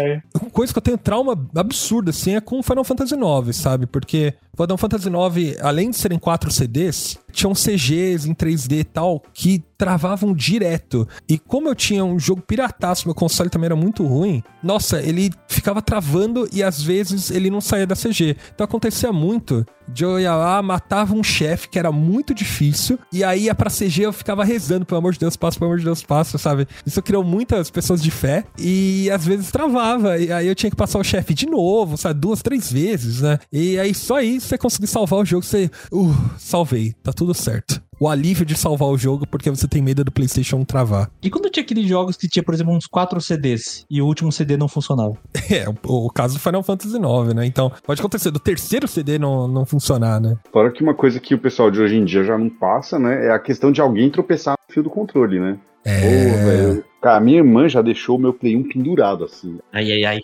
[0.52, 3.86] coisa que eu tenho trauma absurdo assim é com Final Fantasy IX, sabe?
[3.86, 9.22] Porque Final Fantasy IX, além de serem quatro CDs, tinham CGs em 3D e tal
[9.32, 11.08] que travavam direto.
[11.28, 15.32] E como eu tinha um jogo pirataço, meu console também era muito ruim, nossa, ele
[15.48, 18.36] ficava travando e às vezes ele não saía da CG.
[18.54, 23.24] Então acontecia muito de eu ia lá, matava um chefe que era muito difícil, e
[23.24, 25.84] aí ia pra CG eu ficava rezando, pelo amor de Deus, passa, pelo amor de
[25.84, 26.66] Deus, passa, sabe?
[26.86, 30.76] Isso criou muitas pessoas de fé, e às vezes travava, e aí eu tinha que
[30.76, 32.20] passar o chefe de novo, sabe?
[32.20, 33.38] Duas, três vezes, né?
[33.52, 35.70] E aí só aí você conseguir salvar o jogo, você.
[35.92, 37.80] Uh, salvei, tá tudo certo.
[38.00, 41.08] o alívio de salvar o jogo porque você tem medo do PlayStation travar.
[41.22, 44.32] E quando tinha aqueles jogos que tinha, por exemplo, uns 4 CDs e o último
[44.32, 45.16] CD não funcionava?
[45.52, 47.44] É, o, o caso do Final Fantasy IX, né?
[47.44, 50.38] Então, pode acontecer do terceiro CD não, não funcionar, né?
[50.50, 53.26] Fora que uma coisa que o pessoal de hoje em dia já não passa, né?
[53.26, 55.58] É a questão de alguém tropeçar no fio do controle, né?
[55.84, 56.00] É.
[56.00, 56.84] Pô, velho.
[57.02, 59.58] Cara, a minha irmã já deixou o meu Play 1 pendurado, assim.
[59.72, 60.20] Ai, ai, ai.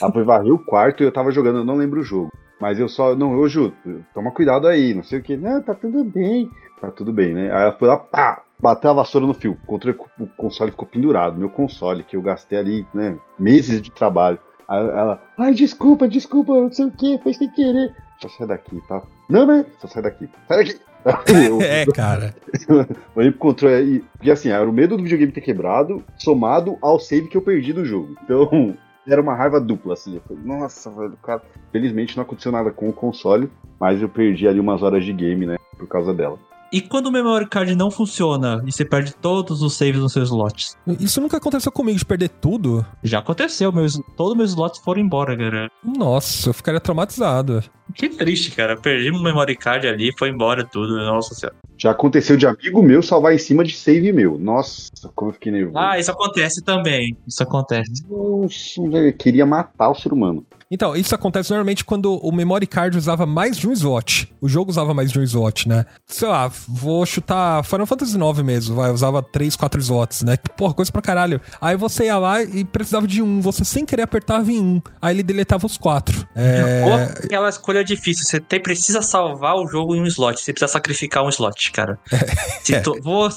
[0.00, 2.30] Ela foi varrer o quarto e eu tava jogando, eu não lembro o jogo.
[2.62, 3.72] Mas eu só, não, ô Ju,
[4.14, 5.36] toma cuidado aí, não sei o que.
[5.36, 6.48] Não, tá tudo bem.
[6.80, 7.52] Tá tudo bem, né?
[7.52, 9.58] Aí ela foi lá, pá, bateu a vassoura no fio.
[9.64, 13.90] O controle- o console ficou pendurado, meu console, que eu gastei ali, né, meses de
[13.90, 14.38] trabalho.
[14.68, 17.92] Aí ela, ai, desculpa, desculpa, não sei o que, foi sem querer.
[18.20, 19.02] Só sai daqui, tá?
[19.28, 19.66] Não, né?
[19.80, 20.28] Só sai daqui.
[20.46, 20.80] Sai daqui.
[21.48, 22.32] Eu- É, cara.
[23.16, 24.04] Olhei pro controle aí.
[24.16, 27.72] Porque assim, era o medo do videogame ter quebrado, somado ao save que eu perdi
[27.72, 28.14] do jogo.
[28.22, 30.16] Então, era uma raiva dupla, assim.
[30.16, 31.42] Eu falei, nossa, velho, cara.
[31.70, 35.46] Felizmente não aconteceu nada com o console, mas eu perdi ali umas horas de game,
[35.46, 35.56] né?
[35.76, 36.38] Por causa dela.
[36.72, 40.30] E quando o memory card não funciona e você perde todos os saves nos seus
[40.30, 40.74] slots?
[40.98, 42.82] Isso nunca aconteceu comigo de perder tudo.
[43.02, 45.70] Já aconteceu, meus, todos meus slots foram embora, cara.
[45.84, 47.62] Nossa, eu ficaria traumatizado.
[47.94, 48.74] Que triste, cara.
[48.74, 50.96] Perdi meu memory card ali, foi embora tudo.
[50.96, 51.54] Nossa senhora.
[51.76, 54.38] Já aconteceu de amigo meu salvar em cima de save meu.
[54.38, 55.76] Nossa, como eu fiquei nervoso.
[55.76, 57.14] Ah, isso acontece também.
[57.26, 58.02] Isso acontece.
[58.08, 60.46] Nossa, velho, eu queria matar o ser humano.
[60.72, 64.32] Então, isso acontece normalmente quando o memory card usava mais de um slot.
[64.40, 65.84] O jogo usava mais de um slot, né?
[66.06, 70.38] Sei lá, vou chutar Final Fantasy IX mesmo, vai, usava 3, 4 slots, né?
[70.56, 71.38] Porra, coisa pra caralho.
[71.60, 74.82] Aí você ia lá e precisava de um, você sem querer apertava em um.
[75.00, 76.26] Aí ele deletava os quatro.
[76.34, 76.82] É...
[76.86, 78.24] Ou aquela escolha difícil.
[78.24, 80.40] Você tem, precisa salvar o jogo em um slot.
[80.40, 81.98] Você precisa sacrificar um slot, cara.
[82.64, 83.28] Sinto, vou,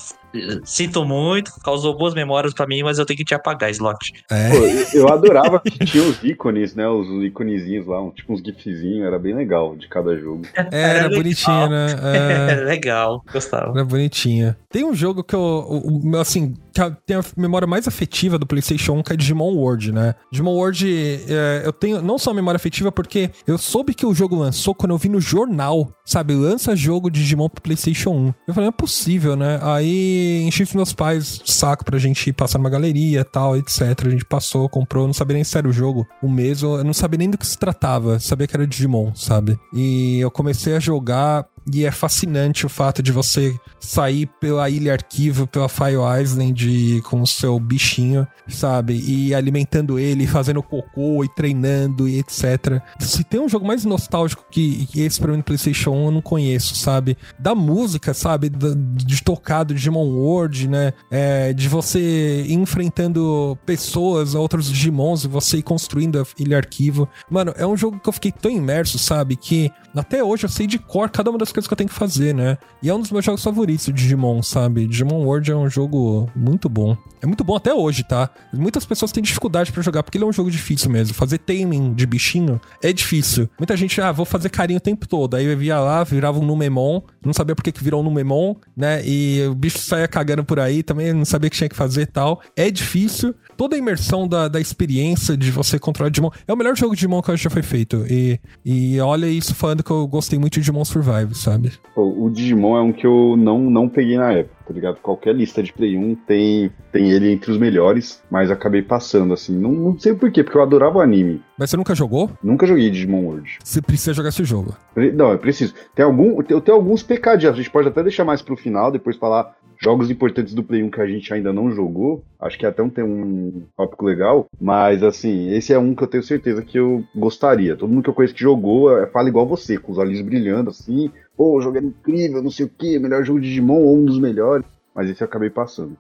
[0.64, 4.12] sinto muito, causou boas memórias pra mim, mas eu tenho que te apagar, slot.
[4.32, 4.50] É.
[4.50, 6.88] Pô, eu, adorava que tinha os ícones, né?
[6.88, 10.44] Os íconezinhos lá, tipo uns gifzinhos, era bem legal de cada jogo.
[10.54, 11.18] Era, Era legal.
[11.18, 11.86] bonitinho, né?
[12.06, 12.56] É.
[12.64, 13.72] legal, gostava.
[13.72, 14.58] Era bonitinha.
[14.70, 15.82] Tem um jogo que eu,
[16.20, 19.92] assim, que a- tem a memória mais afetiva do PlayStation 1, que é Digimon World,
[19.92, 20.16] né?
[20.32, 20.86] Digimon World,
[21.30, 24.74] é, eu tenho não só a memória afetiva, porque eu soube que o jogo lançou
[24.76, 26.34] quando eu vi no jornal, sabe?
[26.34, 28.34] Lança jogo de Digimon pro PlayStation 1.
[28.48, 29.60] Eu falei, não é possível, né?
[29.62, 33.82] Aí enchi os meus pais de saco pra gente ir passar numa galeria tal, etc.
[34.06, 36.06] A gente passou, comprou, não sabia nem se era o jogo.
[36.22, 38.20] O mesmo, eu não sabia nem do que se tratava.
[38.20, 39.60] Sabia que era Digimon, sabe?
[39.74, 41.46] E eu comecei a jogar.
[41.72, 47.22] E é fascinante o fato de você sair pela ilha arquivo, pela Fire Island com
[47.22, 48.94] o seu bichinho, sabe?
[49.06, 52.82] E alimentando ele, fazendo cocô e treinando e etc.
[53.00, 56.12] Se tem um jogo mais nostálgico que, que esse pra mim no PlayStation 1, eu
[56.12, 57.18] não conheço, sabe?
[57.40, 58.50] Da música, sabe?
[58.50, 60.94] Da- de tocar do Digimon World, né?
[61.10, 67.08] É, de você enfrentando pessoas, outros Digimons, e você ir construindo a ilha arquivo.
[67.30, 69.36] Mano, é um jogo que eu fiquei tão imerso, sabe?
[69.36, 71.96] Que até hoje eu sei de cor cada uma das coisas que eu tenho que
[71.96, 72.58] fazer, né?
[72.82, 74.88] E é um dos meus jogos favoritos, Digimon, sabe?
[74.88, 76.98] Digimon World é um jogo muito bom.
[77.22, 78.30] É muito bom até hoje, tá?
[78.54, 81.16] Muitas pessoas têm dificuldade pra jogar, porque ele é um jogo difícil mesmo.
[81.16, 83.50] Fazer taming de bichinho é difícil.
[83.58, 85.36] Muita gente, ah, vou fazer carinho o tempo todo.
[85.36, 88.56] Aí eu via lá, virava um Numemon, não sabia por que que virou um Numemon,
[88.76, 89.02] né?
[89.06, 92.02] E o bicho saía cagando por aí, também não sabia o que tinha que fazer
[92.02, 92.42] e tal.
[92.56, 93.34] É difícil.
[93.58, 96.30] Toda a imersão da, da experiência de você controlar Digimon.
[96.48, 98.06] É o melhor jogo de Digimon que já foi feito.
[98.10, 101.74] E, e olha isso falando que eu gostei muito de Digimon Survive, sabe?
[101.94, 104.98] Pô, o Digimon é um que eu não, não peguei na época, tá ligado?
[105.00, 109.56] Qualquer lista de Play 1 tem, tem ele entre os melhores, mas acabei passando, assim.
[109.58, 111.42] Não, não sei porquê, porque eu adorava o anime.
[111.58, 112.30] Mas você nunca jogou?
[112.44, 113.58] Nunca joguei Digimon World.
[113.64, 114.76] Você precisa jogar esse jogo.
[114.94, 115.74] Pre- Não, é preciso.
[115.94, 117.54] Tem algum, eu tenho alguns pecadinhos.
[117.54, 120.90] A gente pode até deixar mais pro final, depois falar jogos importantes do Play 1
[120.90, 122.24] que a gente ainda não jogou.
[122.40, 124.46] Acho que até um tem um tópico legal.
[124.60, 127.76] Mas assim, esse é um que eu tenho certeza que eu gostaria.
[127.76, 130.70] Todo mundo que eu conheço que jogou é, fala igual você, com os olhos brilhando
[130.70, 131.12] assim.
[131.38, 134.06] Pô, o jogo é incrível, não sei o que, melhor jogo de Digimon ou um
[134.06, 134.66] dos melhores.
[134.94, 135.98] Mas esse eu acabei passando.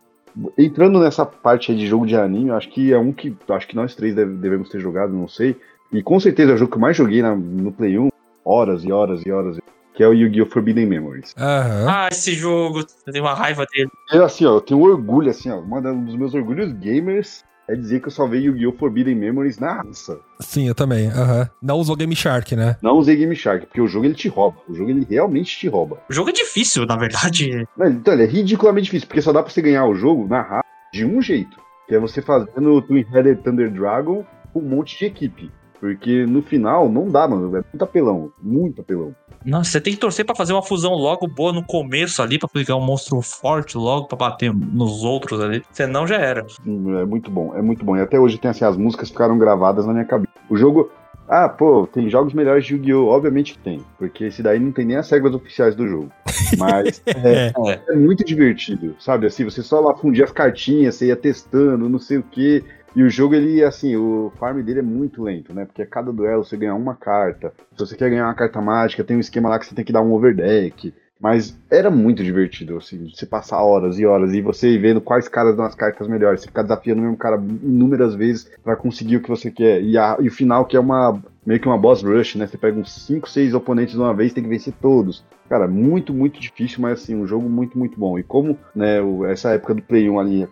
[0.57, 3.95] Entrando nessa parte de jogo de anime, acho que é um que acho que nós
[3.95, 5.55] três deve- devemos ter jogado, não sei.
[5.93, 8.09] E com certeza é o jogo que eu mais joguei na- no Play 1,
[8.43, 9.57] horas e horas e horas,
[9.95, 10.45] que é o Yu-Gi-Oh!
[10.47, 11.33] Forbidden Memories.
[11.37, 11.87] Aham.
[11.89, 13.89] Ah, esse jogo, eu tenho uma raiva dele.
[14.11, 17.99] É assim, ó, eu tenho orgulho, assim, ó, um dos meus orgulhos gamers é dizer
[17.99, 18.73] que eu salvei Yu-Gi-Oh!
[18.73, 20.19] Forbidden Memories na raça.
[20.39, 21.07] Sim, eu também.
[21.07, 21.49] Aham.
[21.61, 22.77] Não usou Game Shark, né?
[22.81, 24.57] Não usei Game Shark, porque o jogo ele te rouba.
[24.69, 25.99] O jogo ele realmente te rouba.
[26.09, 27.67] O jogo é difícil, na verdade.
[27.75, 30.41] Mas, Então, ele é ridiculamente difícil, porque só dá pra você ganhar o jogo na
[30.41, 31.57] raça de um jeito.
[31.87, 35.51] Que é você fazendo o Twin Headed Thunder Dragon com um monte de equipe.
[35.79, 37.47] Porque no final não dá, mano.
[37.57, 38.31] É muito apelão.
[38.41, 39.15] Muito apelão.
[39.45, 42.47] Nossa, você tem que torcer pra fazer uma fusão logo boa no começo ali, pra
[42.49, 45.61] pegar um monstro forte logo pra bater nos outros ali.
[45.71, 46.45] Senão já era.
[46.65, 47.95] Hum, É muito bom, é muito bom.
[47.95, 50.33] E até hoje tem assim, as músicas ficaram gravadas na minha cabeça.
[50.49, 50.89] O jogo,
[51.27, 53.07] Ah, pô, tem jogos melhores de Yu-Gi-Oh!
[53.07, 56.09] Obviamente que tem, porque esse daí não tem nem as regras oficiais do jogo.
[56.57, 57.51] Mas é,
[57.89, 59.25] é muito divertido, sabe?
[59.25, 62.63] Assim, você só lá fundia as cartinhas, você ia testando, não sei o quê.
[62.95, 65.65] E o jogo, ele, assim, o farm dele é muito lento, né?
[65.65, 67.53] Porque a cada duelo você ganha uma carta.
[67.75, 69.91] Se você quer ganhar uma carta mágica, tem um esquema lá que você tem que
[69.91, 70.93] dar um overdeck.
[71.19, 75.55] Mas era muito divertido, assim, você passar horas e horas e você vendo quais caras
[75.55, 76.41] dão as cartas melhores.
[76.41, 79.81] Você ficar desafiando o mesmo cara inúmeras vezes para conseguir o que você quer.
[79.81, 82.47] E, a, e o final, que é uma meio que uma boss rush, né?
[82.47, 85.23] Você pega uns 5, 6 oponentes de uma vez tem que vencer todos.
[85.47, 88.17] Cara, muito, muito difícil, mas assim, um jogo muito, muito bom.
[88.17, 88.97] E como, né,
[89.29, 90.47] essa época do Play 1 ali,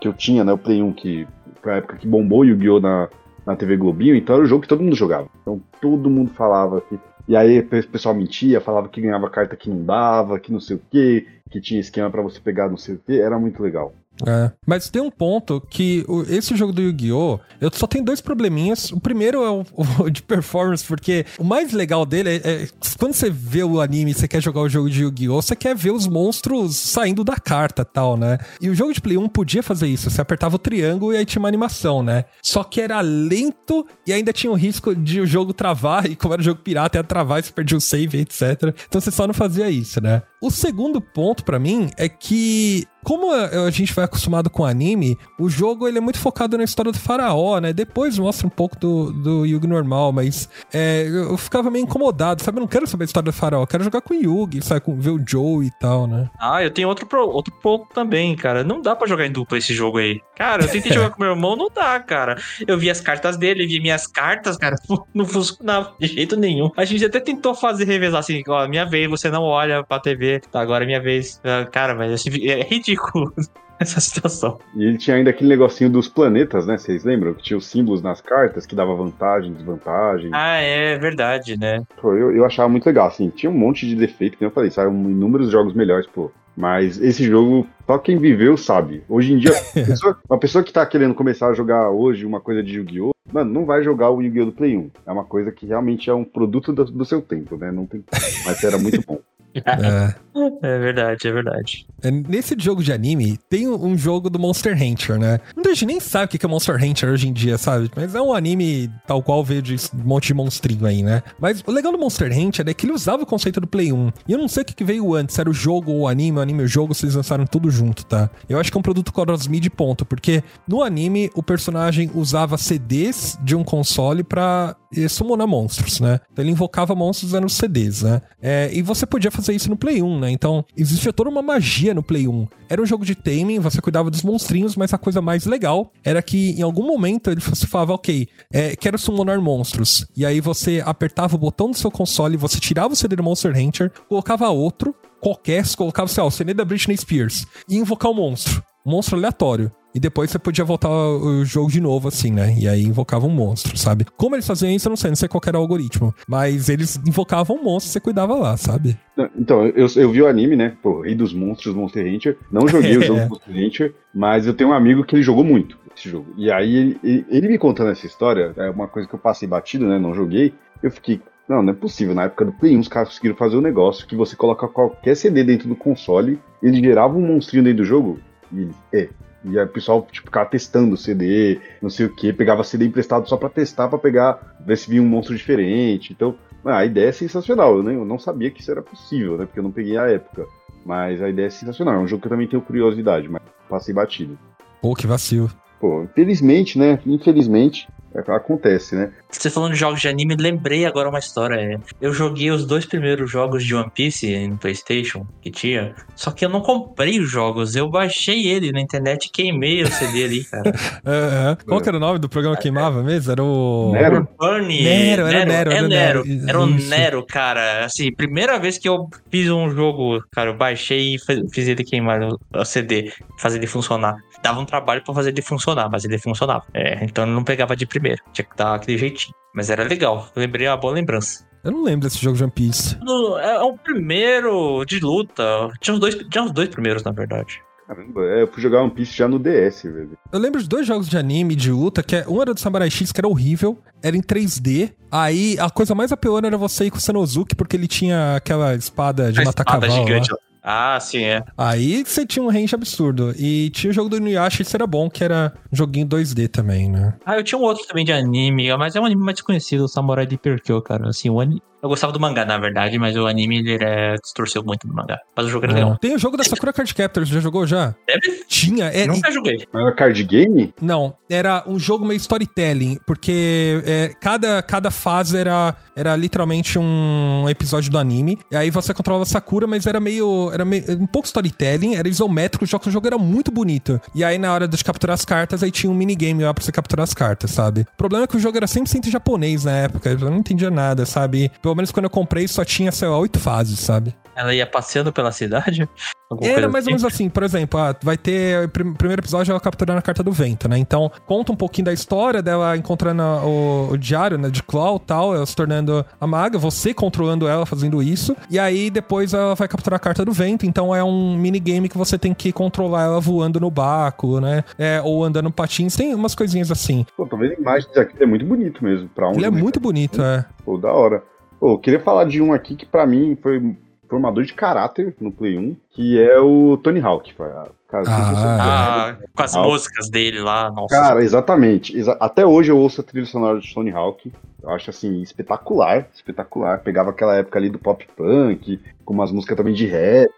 [0.00, 1.26] que eu tinha, né, o Play 1 que
[1.62, 2.80] foi época que bombou Yu-Gi-Oh!
[2.80, 3.08] Na,
[3.46, 5.28] na TV Globinho, então era o jogo que todo mundo jogava.
[5.40, 6.98] Então todo mundo falava que
[7.28, 10.76] e aí o pessoal mentia, falava que ganhava carta que não dava, que não sei
[10.76, 13.92] o que, que tinha esquema para você pegar não sei o que, era muito legal.
[14.26, 14.50] É.
[14.66, 17.38] Mas tem um ponto que o, esse jogo do Yu-Gi-Oh!
[17.60, 18.90] Eu só tenho dois probleminhas.
[18.90, 19.64] O primeiro é o,
[20.04, 24.10] o de performance, porque o mais legal dele é, é, quando você vê o anime
[24.10, 25.40] e você quer jogar o jogo de Yu-Gi-Oh!
[25.42, 28.38] Você quer ver os monstros saindo da carta tal, né?
[28.60, 30.10] E o jogo de Play 1 podia fazer isso.
[30.10, 32.24] Você apertava o triângulo e aí tinha uma animação, né?
[32.42, 36.08] Só que era lento e ainda tinha o risco de o jogo travar.
[36.08, 38.74] E como era um jogo pirata, ia travar e você perdia o save, etc.
[38.88, 40.22] Então você só não fazia isso, né?
[40.40, 45.48] O segundo ponto para mim é que como a gente vai acostumado com anime, o
[45.48, 47.72] jogo ele é muito focado na história do faraó, né?
[47.72, 52.58] Depois mostra um pouco do, do Yugi normal, mas é, eu ficava meio incomodado, sabe?
[52.58, 54.82] Eu não quero saber a história do faraó, eu quero jogar com o Yugi, sabe?
[54.82, 56.28] Com, ver o Joe e tal, né?
[56.38, 58.62] Ah, eu tenho outro, pro, outro ponto também, cara.
[58.62, 60.20] Não dá para jogar em dupla esse jogo aí.
[60.36, 62.36] Cara, eu tentei jogar com meu irmão, não dá, cara.
[62.66, 64.76] Eu vi as cartas dele, vi minhas cartas, cara,
[65.14, 66.70] não funcionava de jeito nenhum.
[66.76, 70.27] A gente até tentou fazer revezar assim, ó, minha vez, você não olha pra TV,
[70.50, 71.40] tá, agora é minha vez.
[71.44, 73.32] Ah, cara, mas assim, é ridículo
[73.78, 74.58] essa situação.
[74.74, 76.76] E ele tinha ainda aquele negocinho dos planetas, né?
[76.76, 77.34] Vocês lembram?
[77.34, 80.30] Que tinha os símbolos nas cartas que dava vantagem, desvantagem.
[80.32, 81.82] Ah, é verdade, né?
[82.00, 83.30] Pô, eu, eu achava muito legal, assim.
[83.30, 86.30] Tinha um monte de defeito, como eu falei, saíram inúmeros jogos melhores, pô.
[86.56, 89.04] Mas esse jogo, só quem viveu sabe.
[89.08, 92.64] Hoje em dia, pessoa, uma pessoa que tá querendo começar a jogar hoje uma coisa
[92.64, 93.12] de Yu-Gi-Oh!
[93.32, 94.46] Mano, não vai jogar o Yu-Gi-Oh!
[94.46, 94.90] do Play 1.
[95.06, 97.70] É uma coisa que realmente é um produto do, do seu tempo, né?
[97.70, 98.02] Não tem.
[98.44, 99.20] Mas era muito bom.
[99.66, 100.14] É.
[100.62, 101.86] é verdade, é verdade.
[102.02, 105.40] É, nesse jogo de anime, tem um jogo do Monster Hunter, né?
[105.54, 107.90] Muita gente nem sabe o que é Monster Hunter hoje em dia, sabe?
[107.96, 111.22] Mas é um anime tal qual veio de um monte de monstrinho aí, né?
[111.40, 114.12] Mas o legal do Monster Hunter é que ele usava o conceito do Play 1.
[114.28, 116.40] E eu não sei o que veio antes, era o jogo ou o anime, o
[116.40, 118.30] anime e o jogo, vocês lançaram tudo junto, tá?
[118.48, 123.38] Eu acho que é um produto cross-mid ponto, porque no anime o personagem usava CDs
[123.42, 124.76] de um console pra
[125.08, 126.20] summonar monstros, né?
[126.32, 128.22] Então ele invocava monstros usando CDs, né?
[128.40, 130.30] É, e você podia fazer isso no Play 1, né?
[130.30, 132.46] Então existia toda uma magia no Play 1.
[132.68, 136.22] Era um jogo de taming, você cuidava dos monstrinhos, mas a coisa mais legal era
[136.22, 140.06] que em algum momento ele falava, ok, é, quero summonar monstros.
[140.16, 143.56] E aí você apertava o botão do seu console, você tirava o CD do Monster
[143.56, 148.14] Hunter, colocava outro, qualquer, colocava, sei lá, o CD da Britney Spears, e invocar o
[148.14, 148.62] monstro.
[148.88, 149.70] Monstro aleatório.
[149.94, 152.54] E depois você podia voltar o jogo de novo, assim, né?
[152.58, 154.04] E aí invocava um monstro, sabe?
[154.16, 156.14] Como eles faziam isso, eu não sei, não sei qual era o algoritmo.
[156.28, 158.98] Mas eles invocavam um monstro e você cuidava lá, sabe?
[159.36, 160.76] Então, eu, eu vi o anime, né?
[160.82, 162.38] Pô, Rei dos Monstros, Monster Hunter.
[162.52, 165.78] Não joguei o jogo Monster Hunter, mas eu tenho um amigo que ele jogou muito
[165.96, 166.32] esse jogo.
[166.36, 169.48] E aí, ele, ele, ele me contando essa história, é uma coisa que eu passei
[169.48, 169.98] batido, né?
[169.98, 170.54] Não joguei.
[170.82, 172.14] Eu fiquei, não, não é possível.
[172.14, 175.16] Na época do Play 1, os caras conseguiram fazer um negócio que você coloca qualquer
[175.16, 178.20] CD dentro do console, ele gerava um monstrinho dentro do jogo.
[178.52, 179.08] E é,
[179.44, 183.36] e o pessoal, tipo, ficava testando CD, não sei o que, pegava CD emprestado só
[183.36, 186.12] para testar, para pegar, ver se vinha um monstro diferente.
[186.12, 186.34] Então,
[186.64, 187.76] a ideia é sensacional.
[187.76, 189.46] Eu, nem, eu não sabia que isso era possível, né?
[189.46, 190.46] Porque eu não peguei a época.
[190.84, 191.94] Mas a ideia é sensacional.
[191.94, 194.38] É um jogo que eu também tenho curiosidade, mas passei batido.
[194.82, 195.50] Pô, que vacilo.
[195.80, 196.98] Pô, infelizmente, né?
[197.06, 199.10] Infelizmente, é, acontece, né?
[199.30, 201.78] Você falando de jogos de anime, lembrei agora uma história.
[202.00, 206.44] Eu joguei os dois primeiros jogos de One Piece no PlayStation que tinha, só que
[206.44, 210.44] eu não comprei os jogos, eu baixei ele na internet e queimei o CD ali,
[210.44, 210.72] cara.
[211.04, 211.56] é, é.
[211.66, 213.30] Qual que era o nome do programa que queimava mesmo?
[213.30, 213.92] Era o.
[213.92, 214.28] Nero.
[214.38, 214.82] Burnie.
[214.82, 215.70] Nero, era Nero.
[215.70, 216.24] Era, é Nero.
[216.48, 217.84] Era o Nero, cara.
[217.84, 221.18] Assim, primeira vez que eu fiz um jogo, cara, eu baixei e
[221.52, 225.88] fiz ele queimar o CD, fazer ele funcionar dava um trabalho para fazer ele funcionar,
[225.90, 226.64] mas ele funcionava.
[226.74, 228.22] É, então ele não pegava de primeiro.
[228.32, 229.34] Tinha que dar aquele jeitinho.
[229.54, 230.28] Mas era legal.
[230.34, 231.46] Eu lembrei uma boa lembrança.
[231.64, 232.96] Eu não lembro desse jogo de One Piece.
[233.40, 235.68] é, é o primeiro de luta.
[235.80, 237.60] Tinha os dois, tinha os dois primeiros, na verdade.
[237.88, 240.18] Caramba, é, eu fui jogar One Piece já no DS, velho.
[240.30, 242.90] Eu lembro de dois jogos de anime de luta, que é, um era do Samurai
[242.90, 244.92] X, que era horrível, era em 3D.
[245.10, 248.74] Aí a coisa mais apelona era você ir com o Sanosuke, porque ele tinha aquela
[248.74, 250.06] espada de matar espada cavalo.
[250.06, 250.30] Gigante.
[250.30, 250.38] Lá.
[250.70, 251.42] Ah, sim, é.
[251.56, 253.32] Aí você tinha um range absurdo.
[253.38, 256.90] E tinha o jogo do Inuyasha, isso era bom, que era um joguinho 2D também,
[256.90, 257.14] né?
[257.24, 259.88] Ah, eu tinha um outro também de anime, mas é um anime mais desconhecido, o
[259.88, 261.08] Samurai de Perkyo, cara.
[261.08, 261.62] Assim, o anime...
[261.82, 264.14] Eu gostava do mangá, na verdade, mas o anime ele é...
[264.16, 265.18] distorceu muito do mangá.
[265.36, 265.96] Mas o jogo era legal.
[265.98, 267.94] Tem o jogo da Sakura Card Captors, já jogou já?
[268.06, 268.44] Deve?
[268.48, 269.66] Tinha, é, Nunca joguei.
[269.72, 270.74] Era card game?
[270.80, 277.48] Não, era um jogo meio storytelling, porque é, cada, cada fase era, era literalmente um
[277.48, 278.38] episódio do anime.
[278.50, 280.50] E aí você controlava a Sakura, mas era meio.
[280.52, 284.00] Era meio, um pouco storytelling, era isométrico, o jogo, o jogo era muito bonito.
[284.14, 286.72] E aí, na hora de capturar as cartas, aí tinha um minigame lá pra você
[286.72, 287.82] capturar as cartas, sabe?
[287.82, 290.70] O problema é que o jogo era 100% em japonês na época, eu não entendia
[290.70, 291.50] nada, sabe?
[291.68, 294.14] Pelo menos quando eu comprei só tinha, sei lá, oito fases, sabe?
[294.34, 295.86] Ela ia passeando pela cidade?
[296.30, 296.86] Alguma Era mais ou assim?
[296.90, 298.64] menos assim, por exemplo, ah, vai ter.
[298.66, 300.78] O prim- primeiro episódio ela capturando a carta do vento, né?
[300.78, 304.48] Então, conta um pouquinho da história dela encontrando a- o, o diário, né?
[304.50, 308.34] De Claw e tal, ela se tornando a maga, você controlando ela fazendo isso.
[308.50, 310.64] E aí depois ela vai capturar a carta do vento.
[310.66, 314.64] Então é um minigame que você tem que controlar ela voando no barco, né?
[314.78, 315.96] É, ou andando no patins.
[315.96, 317.04] Tem umas coisinhas assim.
[317.16, 319.08] Pô, tô vendo imagens aqui, é muito bonito mesmo.
[319.08, 320.44] Pra um Ele é muito bonito, é.
[320.64, 321.22] Pô, da hora.
[321.58, 323.76] Pô, eu queria falar de um aqui que pra mim foi
[324.08, 327.34] formador de caráter no Play 1, que é o Tony Hawk.
[327.34, 329.28] Cara, se você Ah, lembra.
[329.34, 329.68] com as Hawk.
[329.68, 330.94] músicas dele lá, nossa.
[330.94, 331.96] Cara, exatamente.
[331.96, 334.32] Exa- Até hoje eu ouço a trilha sonora de Tony Hawk.
[334.62, 336.06] Eu acho assim, espetacular.
[336.14, 336.78] Espetacular.
[336.80, 340.30] Pegava aquela época ali do pop punk, com umas músicas também de rap.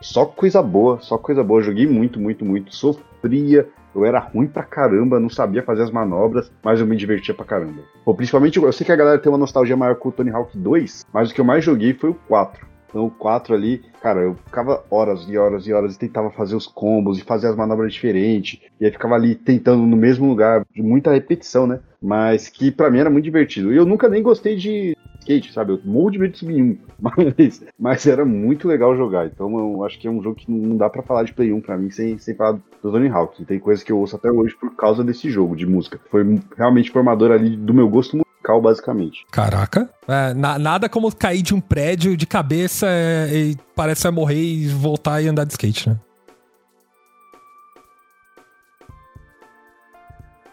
[0.00, 1.62] Só coisa boa, só coisa boa.
[1.62, 2.74] Joguei muito, muito, muito.
[2.74, 3.68] Sofria.
[3.94, 7.44] Eu era ruim pra caramba, não sabia fazer as manobras, mas eu me divertia pra
[7.44, 7.82] caramba.
[8.04, 10.56] Pô, principalmente, eu sei que a galera tem uma nostalgia maior com o Tony Hawk
[10.56, 12.74] 2, mas o que eu mais joguei foi o 4.
[12.94, 16.54] Então o 4 ali, cara, eu ficava horas e horas e horas e tentava fazer
[16.54, 18.60] os combos e fazer as manobras diferentes.
[18.80, 21.80] E aí ficava ali tentando no mesmo lugar, de muita repetição, né?
[22.00, 23.72] Mas que pra mim era muito divertido.
[23.72, 25.72] E eu nunca nem gostei de skate, sabe?
[25.72, 26.76] Eu morro de medo de subir um.
[27.00, 29.26] Mas, mas era muito legal jogar.
[29.26, 31.60] Então eu acho que é um jogo que não dá pra falar de Play 1
[31.60, 33.42] pra mim sem, sem falar do Tony Hawk.
[33.42, 36.00] E tem coisas que eu ouço até hoje por causa desse jogo de música.
[36.10, 39.24] Foi realmente formador ali do meu gosto musical, basicamente.
[39.30, 39.88] Caraca.
[40.08, 44.68] É, na- nada como cair de um prédio de cabeça é, e parece morrer e
[44.68, 45.96] voltar e andar de skate, né?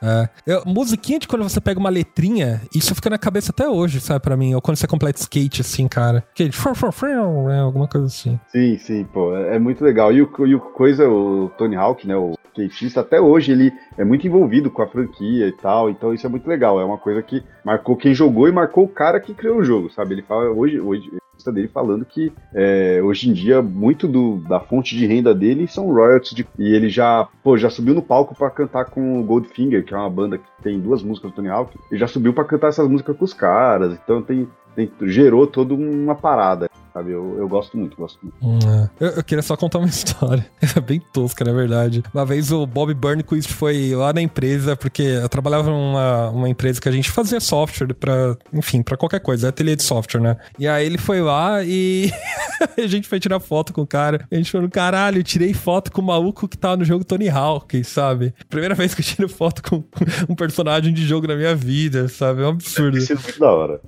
[0.02, 0.30] É.
[0.45, 4.20] Eu- musiquinha de quando você pega uma letrinha, isso fica na cabeça até hoje, sabe,
[4.22, 4.54] pra mim.
[4.56, 6.24] Ou quando você completa skate, assim, cara.
[6.32, 8.39] Aquele frum, frum, frum, né, alguma coisa assim.
[8.47, 10.12] Sim, sim, pô, é é muito legal.
[10.12, 14.04] E o, e o coisa, o Tony Hawk, né, o skatista, até hoje ele é
[14.04, 16.80] muito envolvido com a franquia e tal, então isso é muito legal.
[16.80, 19.89] É uma coisa que marcou quem jogou e marcou o cara que criou o jogo,
[19.91, 20.16] sabe?
[20.16, 21.10] Ele fala hoje, hoje
[21.42, 25.68] entrevista dele falando que é, hoje em dia muito do, da fonte de renda dele
[25.68, 29.24] são royalties de- e ele já pô já subiu no palco pra cantar com o
[29.24, 32.34] Goldfinger que é uma banda que tem duas músicas do Tony Hawk e já subiu
[32.34, 37.12] pra cantar essas músicas com os caras então tem, tem- gerou toda uma parada sabe
[37.12, 38.89] eu, eu gosto muito gosto muito Hum, é.
[39.00, 40.46] eu, eu queria só contar uma história.
[40.76, 42.04] É bem tosca, na verdade.
[42.14, 46.80] Uma vez o Bob Burnquist foi lá na empresa, porque eu trabalhava numa uma empresa
[46.82, 50.38] que a gente fazia software pra, enfim, pra qualquer coisa, ateliê de software, né?
[50.58, 52.12] E aí ele foi lá e
[52.78, 54.26] a gente foi tirar foto com o cara.
[54.32, 57.30] A gente falou, caralho, eu tirei foto com o maluco que tava no jogo Tony
[57.30, 58.34] Hawk, sabe?
[58.50, 59.84] Primeira vez que eu tiro foto com
[60.30, 62.42] um personagem de jogo na minha vida, sabe?
[62.42, 62.98] É um absurdo.
[62.98, 63.82] Tem sido muito da hora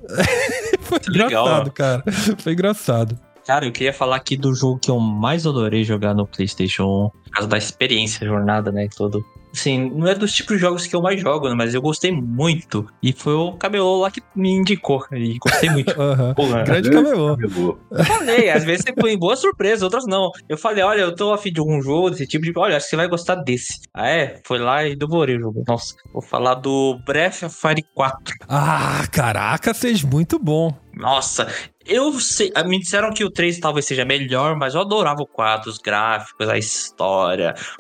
[1.02, 2.04] Foi Legal, engraçado, cara.
[2.40, 3.20] Foi engraçado.
[3.46, 7.10] Cara, eu queria falar aqui do jogo que eu mais adorei jogar no PlayStation 1,
[7.10, 8.86] por causa da experiência, jornada, né?
[8.86, 9.26] e Todo.
[9.56, 12.12] Assim, não é dos tipos de jogos que eu mais jogo, né, mas eu gostei
[12.12, 12.88] muito.
[13.04, 15.06] E foi o Cabelô lá que me indicou.
[15.12, 15.92] E gostei muito.
[16.02, 16.34] Aham.
[16.34, 17.38] Porra, Grande Grande camelô.
[17.38, 17.78] Camelô.
[17.92, 20.32] eu falei, às vezes você põe boa surpresa, outras não.
[20.50, 22.52] Eu falei, olha, eu tô afim de algum jogo desse tipo de.
[22.58, 23.80] Olha, acho que você vai gostar desse.
[23.94, 24.42] Ah, é?
[24.44, 25.64] Foi lá e devorei o jogo.
[25.68, 28.36] Nossa, vou falar do Breath of Fire 4.
[28.50, 30.76] Ah, caraca, seja muito bom.
[30.96, 31.48] Nossa,
[31.88, 32.52] eu sei.
[32.56, 35.80] ah, Me disseram que o 3 talvez seja melhor, mas eu adorava o 4, os
[35.80, 37.23] gráficos, a história,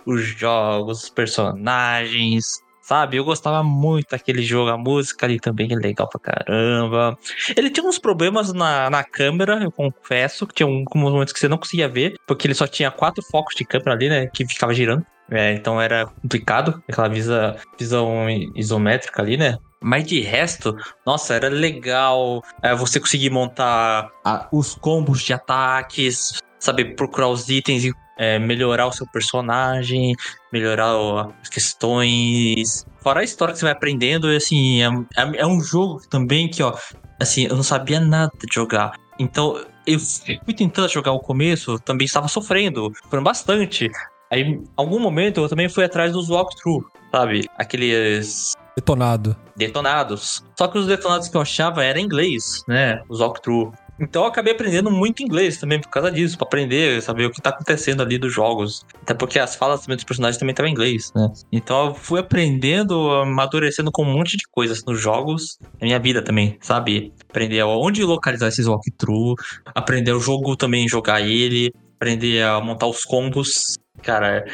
[0.05, 2.61] os jogos, os personagens.
[2.81, 7.17] Sabe, eu gostava muito daquele jogo, a música ali também é legal pra caramba.
[7.55, 11.47] Ele tinha uns problemas na, na câmera, eu confesso, que tinha alguns momentos que você
[11.47, 14.73] não conseguia ver, porque ele só tinha quatro focos de câmera ali, né, que ficava
[14.73, 15.05] girando.
[15.31, 19.57] É, então era complicado, aquela visa, visão isométrica ali, né?
[19.81, 20.75] Mas de resto,
[21.05, 27.47] nossa, era legal é, você conseguir montar a- os combos de ataques, saber procurar os
[27.49, 30.15] itens e é, melhorar o seu personagem,
[30.51, 32.85] melhorar o- as questões.
[33.01, 34.87] Fora a história que você vai aprendendo, e assim, é,
[35.17, 36.73] é- é um jogo também que, ó,
[37.21, 38.93] assim, eu não sabia nada de jogar.
[39.19, 39.99] Então, eu
[40.45, 43.89] fui tentando jogar o começo, também estava sofrendo, sofrendo bastante.
[44.31, 47.47] Aí, em algum momento, eu também fui atrás dos walkthrough, sabe?
[47.57, 49.35] Aqueles Detonado.
[49.55, 50.43] detonados.
[50.57, 53.01] Só que os detonados que eu achava era em inglês, né?
[53.07, 53.71] Os walkthrough.
[53.99, 57.41] Então eu acabei aprendendo muito inglês também por causa disso, pra aprender, saber o que
[57.41, 58.85] tá acontecendo ali dos jogos.
[59.01, 61.31] Até porque as falas também dos personagens também estavam em inglês, né?
[61.51, 66.21] Então eu fui aprendendo, amadurecendo com um monte de coisas nos jogos, na minha vida
[66.21, 67.13] também, sabe?
[67.29, 69.35] Aprender onde localizar esses walkthrough,
[69.65, 73.75] aprender o jogo também, jogar ele, aprender a montar os combos.
[74.01, 74.45] Cara,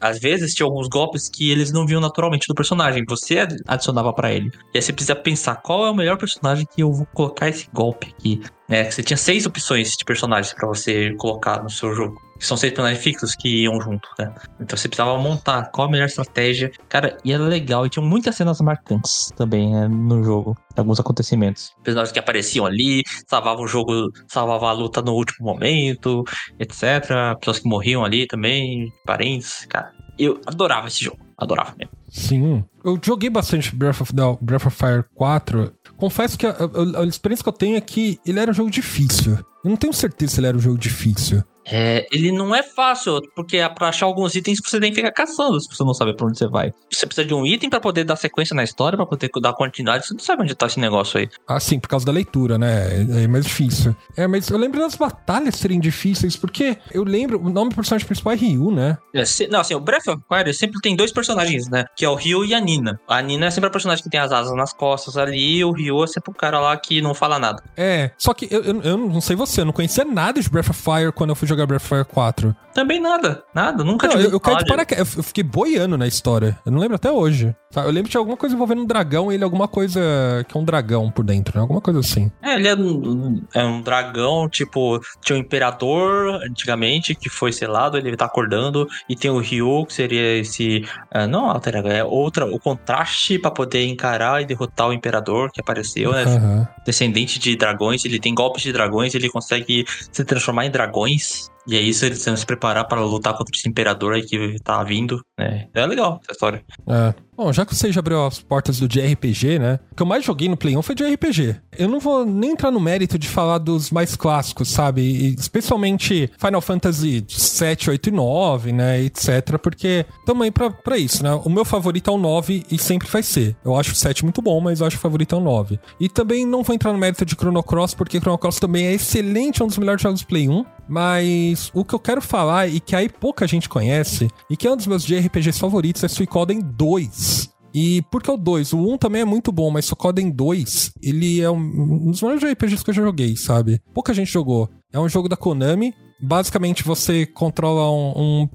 [0.00, 4.12] às vezes tinha alguns golpes que eles não viam naturalmente do personagem, você ad- adicionava
[4.12, 4.50] pra ele.
[4.74, 7.68] E aí você precisa pensar qual é o melhor personagem que eu vou colocar esse
[7.72, 8.40] golpe aqui.
[8.68, 8.90] Né?
[8.90, 12.20] Você tinha seis opções de personagens pra você colocar no seu jogo.
[12.38, 14.32] Que são seis personagens fixos que iam junto, né?
[14.60, 16.70] Então você precisava montar qual a melhor estratégia.
[16.88, 17.84] Cara, e era legal.
[17.84, 20.56] E tinha muitas cenas marcantes também né, no jogo.
[20.76, 21.72] Alguns acontecimentos.
[21.82, 26.22] Personagens que apareciam ali, salvavam o jogo, salvavam a luta no último momento,
[26.58, 27.36] etc.
[27.40, 29.66] Pessoas que morriam ali também, parentes.
[29.68, 31.18] Cara, eu adorava esse jogo.
[31.36, 31.92] Adorava mesmo.
[32.10, 32.64] Sim.
[32.84, 35.72] Eu joguei bastante Breath of, the, Breath of Fire 4.
[35.96, 38.70] Confesso que a, a- a experiência que eu tenho é que ele era um jogo
[38.70, 39.34] difícil.
[39.64, 41.42] Eu não tenho certeza se ele era um jogo difícil.
[41.70, 45.12] É, ele não é fácil, porque é pra achar alguns itens você tem que ficar
[45.12, 46.72] caçando se você não sabe pra onde você vai.
[46.92, 50.06] Você precisa de um item pra poder dar sequência na história, pra poder dar continuidade.
[50.06, 51.28] Você não sabe onde tá esse negócio aí.
[51.46, 53.06] Ah, sim, por causa da leitura, né?
[53.20, 53.94] É, é mais difícil.
[54.16, 58.06] É, mas eu lembro das batalhas serem difíceis, porque eu lembro, o nome do personagem
[58.06, 58.98] principal é Ryu, né?
[59.14, 61.84] É, se- não, assim, o Breath of Fire sempre tem dois personagens, né?
[61.96, 62.98] Que é o Ryu e a Nina.
[63.06, 65.72] A Nina é sempre a personagem que tem as asas nas costas ali, e o
[65.72, 67.62] Ryu é sempre o cara lá que não fala nada.
[67.76, 70.70] É, só que eu, eu, eu não sei você, eu não conhecia nada de Breath
[70.70, 72.54] of Fire quando eu fui jogar Of Fire 4.
[72.74, 76.56] Também nada, nada, nunca Não, eu, eu caí de paraquedas, eu fiquei boiando na história.
[76.64, 77.54] Eu não lembro até hoje.
[77.72, 80.00] Tá, Eu lembro que tinha alguma coisa envolvendo um dragão e ele alguma coisa
[80.48, 81.60] que é um dragão por dentro, né?
[81.60, 82.30] Alguma coisa assim.
[82.40, 87.98] É, ele é um, é um dragão, tipo, tinha o Imperador antigamente, que foi selado,
[87.98, 90.84] ele tá acordando, e tem o Ryu, que seria esse.
[91.10, 95.60] ah, não, alter é outra, o contraste pra poder encarar e derrotar o Imperador que
[95.60, 96.22] apareceu, né?
[96.22, 96.68] Aham.
[96.86, 101.47] Descendente de dragões, ele tem golpes de dragões, ele consegue se transformar em dragões.
[101.68, 104.82] E é isso, eles precisam se preparar para lutar contra esse imperador aí que tá
[104.82, 105.68] vindo, né?
[105.74, 106.64] É legal essa história.
[106.88, 107.14] É.
[107.36, 109.78] Bom, já que você já abriu as portas do de RPG, né?
[109.92, 111.56] O que eu mais joguei no Play 1 foi de RPG.
[111.78, 115.02] Eu não vou nem entrar no mérito de falar dos mais clássicos, sabe?
[115.02, 119.02] E especialmente Final Fantasy 7, 8 e 9, né?
[119.02, 119.56] Etc.
[119.62, 121.32] Porque também pra, pra isso, né?
[121.44, 123.54] O meu favorito é o 9 e sempre vai ser.
[123.62, 125.78] Eu acho o 7 muito bom, mas eu acho o favorito é o 9.
[126.00, 128.94] E também não vou entrar no mérito de Chrono Cross, porque Chrono Cross também é
[128.94, 130.64] excelente, é um dos melhores jogos do Play 1.
[130.88, 134.72] Mas o que eu quero falar e que aí pouca gente conhece, e que é
[134.72, 137.50] um dos meus JRPGs favoritos, é Suicoden 2.
[137.74, 138.72] E por que o 2?
[138.72, 142.42] O 1 também é muito bom, mas Suicoden 2, ele é um, um dos melhores
[142.42, 143.80] JRPGs que eu já joguei, sabe?
[143.92, 144.68] Pouca gente jogou.
[144.92, 145.94] É um jogo da Konami.
[146.20, 148.48] Basicamente, você controla um, um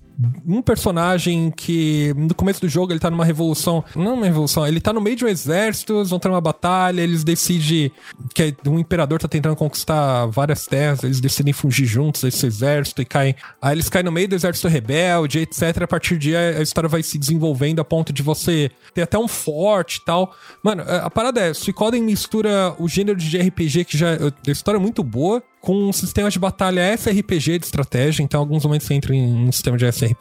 [0.45, 4.80] um personagem que no começo do jogo ele tá numa revolução, não uma revolução, ele
[4.80, 7.91] tá no meio de um exército, eles vão ter uma batalha, eles decidem
[8.34, 13.05] que um imperador tá tentando conquistar várias terras, eles decidem fugir juntos desse exército e
[13.05, 15.84] caem, aí eles caem no meio do exército rebelde, etc.
[15.84, 19.17] A partir de aí a história vai se desenvolvendo a ponto de você ter até
[19.17, 20.36] um forte e tal.
[20.63, 24.82] Mano, a parada é, Suicoden mistura o gênero de RPG que já a história é
[24.82, 29.15] muito boa com um sistema de batalha SRPG de estratégia, então alguns momentos você entra
[29.15, 30.12] em um sistema de SRPG,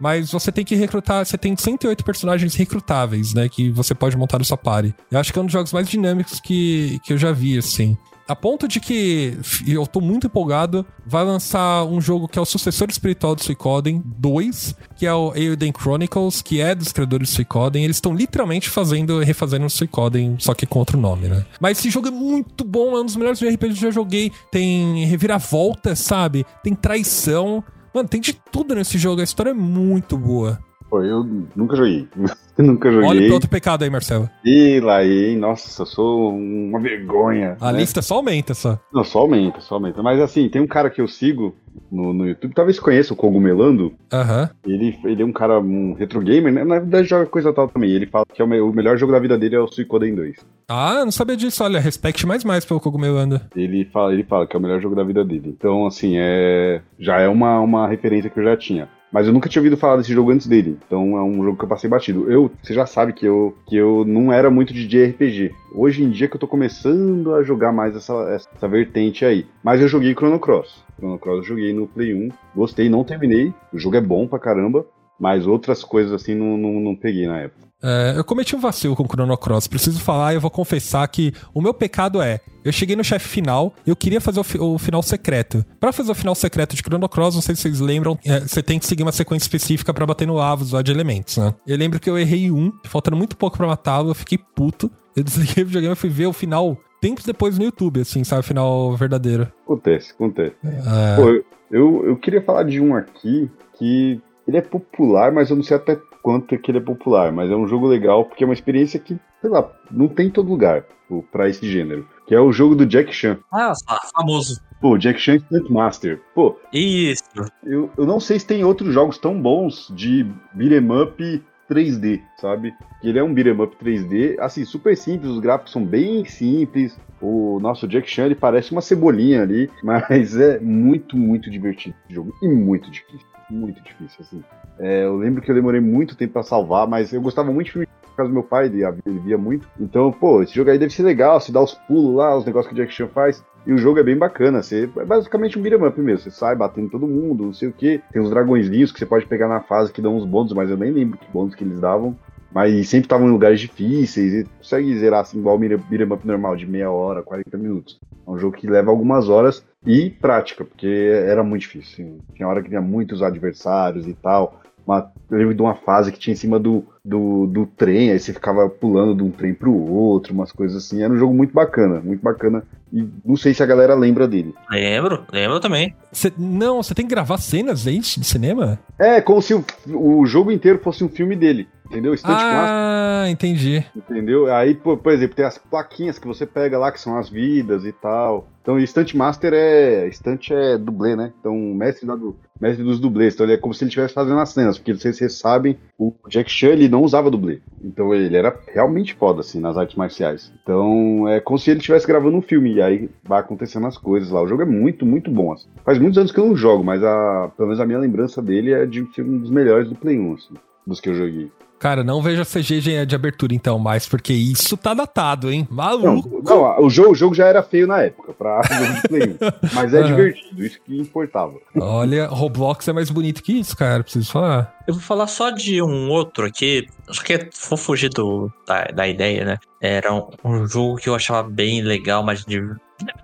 [0.00, 4.38] mas você tem que recrutar, você tem 108 personagens recrutáveis, né, que você pode montar
[4.38, 4.94] no sua party.
[5.10, 7.96] Eu acho que é um dos jogos mais dinâmicos que, que eu já vi, assim.
[8.30, 9.36] A ponto de que
[9.66, 14.00] eu tô muito empolgado, vai lançar um jogo que é o sucessor espiritual do Suicoden
[14.04, 17.82] 2, que é o Eilden Chronicles, que é dos criadores do Suicoden.
[17.82, 21.44] Eles estão literalmente fazendo, refazendo o Suicoden, só que com outro nome, né?
[21.58, 24.30] Mas esse jogo é muito bom, é um dos melhores RPGs que eu já joguei.
[24.52, 26.46] Tem reviravolta, sabe?
[26.62, 27.64] Tem traição.
[27.94, 29.20] Mano, tem de tudo nesse jogo.
[29.20, 30.58] A história é muito boa.
[30.90, 31.24] Pô, eu
[31.54, 32.08] nunca joguei.
[32.58, 33.08] nunca joguei.
[33.08, 34.28] Olha o outro pecado aí, Marcelo.
[34.44, 35.36] E lá, hein?
[35.36, 37.56] Nossa, eu sou uma vergonha.
[37.60, 37.78] A né?
[37.78, 38.76] lista só aumenta, só.
[38.92, 40.02] Não, só aumenta, só aumenta.
[40.02, 41.54] Mas assim, tem um cara que eu sigo
[41.90, 43.94] no, no YouTube, talvez conheça o Cogumelando.
[44.12, 44.50] Aham.
[44.66, 46.64] Ele, ele é um cara, um retro gamer, né?
[46.64, 47.90] Na verdade joga coisa tal também.
[47.90, 50.36] Ele fala que é o, o melhor jogo da vida dele é o Suicoden 2.
[50.68, 51.62] Ah, não sabia disso.
[51.62, 53.40] Olha, respect mais mais pelo Cogumelando.
[53.54, 55.54] Ele fala, ele fala que é o melhor jogo da vida dele.
[55.56, 58.88] Então, assim, é já é uma, uma referência que eu já tinha.
[59.12, 60.78] Mas eu nunca tinha ouvido falar desse jogo antes dele.
[60.86, 62.30] Então é um jogo que eu passei batido.
[62.30, 65.52] Eu, você já sabe que eu, que eu não era muito de JRPG.
[65.74, 69.46] Hoje em dia que eu tô começando a jogar mais essa, essa vertente aí.
[69.62, 70.84] Mas eu joguei Chrono Cross.
[70.96, 72.30] Chrono Cross eu joguei no Play 1.
[72.54, 73.52] Gostei, não terminei.
[73.72, 74.86] O jogo é bom pra caramba.
[75.18, 77.69] Mas outras coisas assim não, não, não peguei na época.
[77.82, 79.66] É, eu cometi um vacilo com o Chrono Cross.
[79.66, 83.26] Preciso falar e eu vou confessar que o meu pecado é: eu cheguei no chefe
[83.28, 85.64] final, eu queria fazer o, fi- o final secreto.
[85.78, 88.62] Pra fazer o final secreto de Chrono Cross, não sei se vocês lembram, é, você
[88.62, 91.54] tem que seguir uma sequência específica pra bater no Avos lá de elementos, né?
[91.66, 94.90] Eu lembro que eu errei um, faltando muito pouco pra matá-lo, eu fiquei puto.
[95.16, 98.42] Eu desliguei o videogame e fui ver o final tempos depois no YouTube, assim, sabe?
[98.42, 99.50] Final verdadeiro.
[99.64, 100.54] Acontece, acontece.
[100.62, 101.16] É.
[101.16, 105.62] Pô, eu, eu queria falar de um aqui que ele é popular, mas eu não
[105.62, 108.46] sei até quanto é que ele é popular, mas é um jogo legal porque é
[108.46, 112.34] uma experiência que, sei lá, não tem em todo lugar pô, pra esse gênero, que
[112.34, 113.38] é o jogo do Jack Chan.
[113.52, 113.72] Ah,
[114.14, 114.60] famoso.
[114.80, 116.22] Pô, Jack Chan Stunt Master.
[116.34, 117.22] Pô, Isso.
[117.64, 122.74] eu, eu não sei se tem outros jogos tão bons de beat'em up 3D, sabe?
[123.00, 126.98] Que ele é um beat'em up 3D, assim, super simples, os gráficos são bem simples.
[127.20, 132.14] O nosso Jack Chan, ele parece uma cebolinha ali, mas é muito, muito divertido esse
[132.14, 133.26] jogo e muito difícil.
[133.50, 134.42] Muito difícil, assim.
[134.78, 137.72] É, eu lembro que eu demorei muito tempo pra salvar, mas eu gostava muito de
[137.72, 139.68] filme por causa do meu pai, ele, ele via muito.
[139.78, 142.72] Então, pô, esse jogo aí deve ser legal, se dá os pulos lá, os negócios
[142.72, 143.44] que o Jack Chan faz.
[143.66, 146.56] E o jogo é bem bacana, você, é basicamente um beat'em up mesmo, você sai
[146.56, 148.00] batendo todo mundo, não sei o que.
[148.10, 150.76] Tem uns dragõezinhos que você pode pegar na fase que dão uns bônus, mas eu
[150.76, 152.16] nem lembro que bônus que eles davam.
[152.52, 156.56] Mas sempre estavam em lugares difíceis e consegue zerar assim igual o beat'em up normal,
[156.56, 158.00] de meia hora, 40 minutos.
[158.26, 162.04] É um jogo que leva algumas horas e prática, porque era muito difícil.
[162.04, 162.18] Assim.
[162.34, 164.60] Tinha hora que tinha muitos adversários e tal.
[164.86, 168.18] Uma, eu lembro de uma fase que tinha em cima do, do, do trem, aí
[168.18, 171.02] você ficava pulando de um trem pro outro, umas coisas assim.
[171.02, 172.62] Era um jogo muito bacana, muito bacana.
[172.92, 174.54] E não sei se a galera lembra dele.
[174.70, 175.94] Lembro, lembro também.
[176.12, 178.78] Cê- não, você tem que gravar cenas aí de cinema?
[178.98, 182.16] É, como se o, o jogo inteiro fosse um filme dele, entendeu?
[182.16, 183.84] Stunt Master, Ah, entendi.
[183.94, 184.52] entendeu?
[184.52, 187.84] Aí, por, por exemplo, tem as plaquinhas que você pega lá, que são as vidas
[187.84, 188.48] e tal.
[188.62, 190.08] Então, o Stunt Master é.
[190.12, 191.32] Stunt é dublê, né?
[191.40, 193.32] Então, o mestre, da du- mestre dos dublês.
[193.32, 195.38] Então, ele é como se ele estivesse fazendo as cenas, porque não sei se vocês
[195.38, 197.60] sabem, o Jack Chan ele não usava dublê.
[197.82, 200.52] Então, ele era realmente foda, assim, nas artes marciais.
[200.62, 204.30] Então, é como se ele estivesse gravando um filme, e aí vai acontecendo as coisas
[204.30, 204.42] lá.
[204.42, 205.68] O jogo é muito, muito bom, assim.
[205.84, 208.72] Faz muitos anos que eu não jogo, mas a, pelo menos a minha lembrança dele
[208.72, 210.54] é de ser um dos melhores do Play 1, assim,
[210.86, 211.52] dos que eu joguei.
[211.80, 215.66] Cara, não vejo a CG de abertura então mais, porque isso tá datado, hein?
[215.70, 216.42] Não, Maluco.
[216.44, 219.36] não, o jogo, o jogo já era feio na época, pra jogo de Play 1.
[219.72, 221.54] Mas é divertido, isso que importava.
[221.80, 224.76] Olha, Roblox é mais bonito que isso, cara, preciso falar.
[224.86, 229.08] Eu vou falar só de um outro aqui, só que vou fugir do, da, da
[229.08, 229.56] ideia, né?
[229.80, 232.60] Era um, um jogo que eu achava bem legal, mas de,